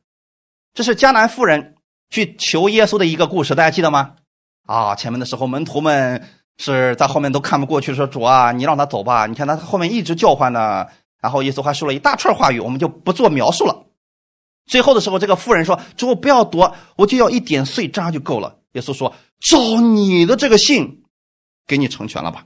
[0.73, 1.75] 这是迦南妇人
[2.09, 4.15] 去求耶稣的一个故事，大家记得吗？
[4.65, 6.27] 啊，前面的时候门徒们
[6.57, 9.27] 是在后面都看不过去，说主啊，你让他走吧。
[9.27, 10.88] 你看他后面一直叫唤呢，
[11.21, 13.86] 然后耶稣还说了一大串话语，我们就不做描述了。
[14.65, 21.03] 最后的时候，这个妇人说：“主不要躲，我就要一点碎渣就够了。”耶稣说：“照你的这个信，
[21.67, 22.43] 给你成全了吧。”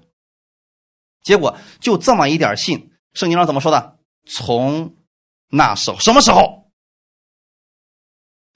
[1.26, 3.98] 结果就这么一点信，圣经上怎么说的？
[4.26, 4.96] 从。
[5.48, 6.72] 那时候什么时候？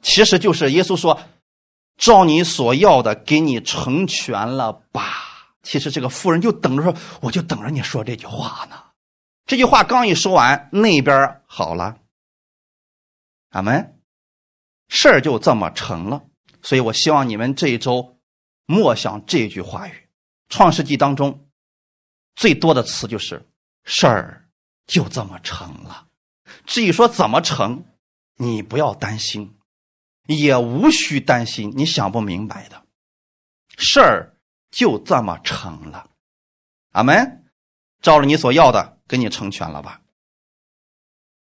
[0.01, 1.21] 其实就是耶稣说
[1.95, 8.83] ：“照你所要的，给你成全了吧。”其实这个妇人就等着说：“我就等着你说这句话呢。”
[9.45, 11.99] 这句话刚一说完，那边好了，
[13.51, 13.99] 阿门，
[14.89, 16.23] 事儿就这么成了。
[16.63, 18.17] 所以我希望你们这一周
[18.65, 19.91] 默想这句话语，
[20.49, 21.47] 《创世纪》当中
[22.39, 23.45] 最多的词就是
[23.83, 24.47] “事儿
[24.87, 26.07] 就这么成了”。
[26.65, 27.83] 至于说怎么成，
[28.37, 29.57] 你不要担心，
[30.25, 31.73] 也无需担心。
[31.75, 32.81] 你想不明白的
[33.77, 34.37] 事儿
[34.71, 36.09] 就这么成了。
[36.93, 37.43] 阿门，
[38.01, 39.99] 照着你所要的，给你成全了吧。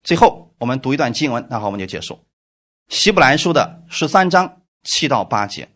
[0.02, 2.26] 最后，我们读一段经文，然后我们就结束。
[2.88, 5.70] 希伯来书的十三章七到八节：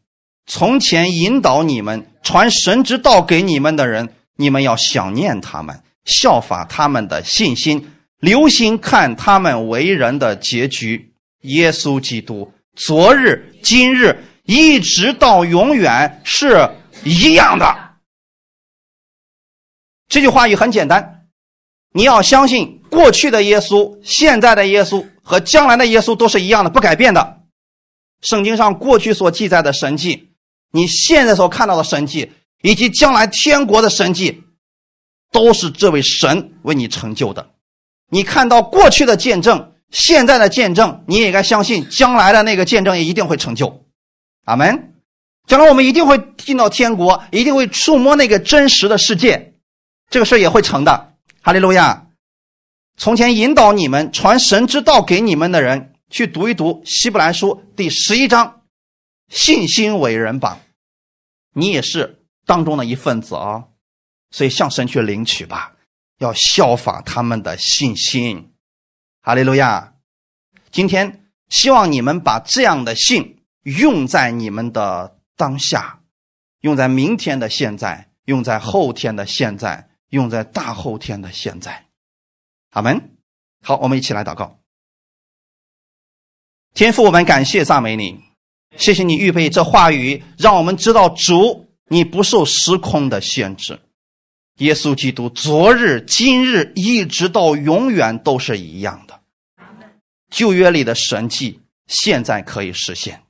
[0.47, 7.91] 从前引导你们传神之道给你们的人，你们要想念他们，效法他们的信心。
[8.19, 16.69] 留心看他们为人的结局，耶稣基督昨日、今日一直到永远是
[17.03, 17.95] 一样的。
[20.07, 21.25] 这句话语很简单，
[21.93, 27.41] 你要相信过去的耶稣、现在的耶稣和将来的耶稣都是一样的，不改变的。
[28.21, 30.29] 圣经上过去所记载的神迹，
[30.71, 32.31] 你现在所看到的神迹，
[32.61, 34.43] 以及将来天国的神迹，
[35.31, 37.51] 都是这位神为你成就的。
[38.09, 43.85] 你看到过去的见证，现在的见证，你也该相信将来的那个见证也一定会成就。
[44.45, 44.87] 阿门。
[45.47, 49.55] 将来我们一定会进到天国，一定会触摸那个真实的世界，
[50.09, 51.13] 这个事也会成的。
[51.41, 52.07] 哈利路亚。
[52.95, 58.61] 从前引导你们传神之道给你们的人，去读一读希伯来书第十一章，
[59.29, 60.59] 信心伟人榜，
[61.53, 62.20] 你也是
[62.51, 63.63] 当中的一份子啊，
[64.29, 65.77] 所以向神去领取吧。
[66.17, 68.51] 要效法他们的信心，
[69.21, 69.93] 哈利路亚！
[70.69, 76.01] 今天希望你们把这样的信用在你们的当下，
[76.59, 81.85] 用在明天的现在，用在后天的现在，用在大后天的现在。
[82.71, 83.15] 阿门。
[83.63, 84.59] 好，我们一起来祷告。
[86.73, 88.21] 天父，我们感谢赞美你，
[88.75, 93.81] 谢谢你预备这话语，让我们知道主你不受时空的限制。
[94.59, 99.19] 耶稣基督昨日、今日一直到永远都是一样的。
[100.29, 103.23] 旧约里的神迹现在可以实现。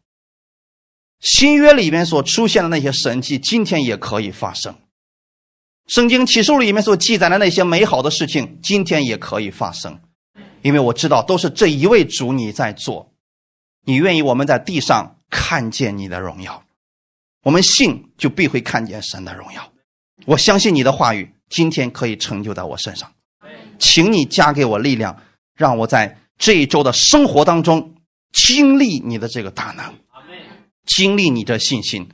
[1.20, 4.76] 新约里面所出现的那些神迹，今天也可以发生。
[5.88, 10.00] 圣经启示录里面所记载的那些美好的事情，今天也可以发生。
[10.62, 13.12] 因为我知道，都是这一位主你在做。
[13.86, 16.64] 你愿意我们在地上看见你的荣耀，
[17.44, 19.72] 我们信就必会看见神的荣耀。
[20.26, 23.12] 我相信你的话语，今天可以成就在我身上。
[23.80, 25.18] 请你加给我力量，
[25.56, 27.96] 让我在这一周的生活当中
[28.32, 29.96] 经历你的这个大能，
[30.86, 32.08] 经历你的信心。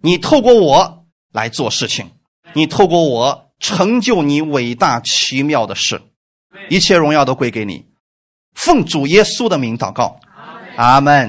[0.00, 2.10] 你透过我来做事情，
[2.52, 6.02] 你透过我成就你伟大奇妙的事，
[6.68, 7.86] 一切荣耀都归给你。
[8.54, 10.20] 奉主耶稣的名祷告，
[10.76, 11.26] 阿门。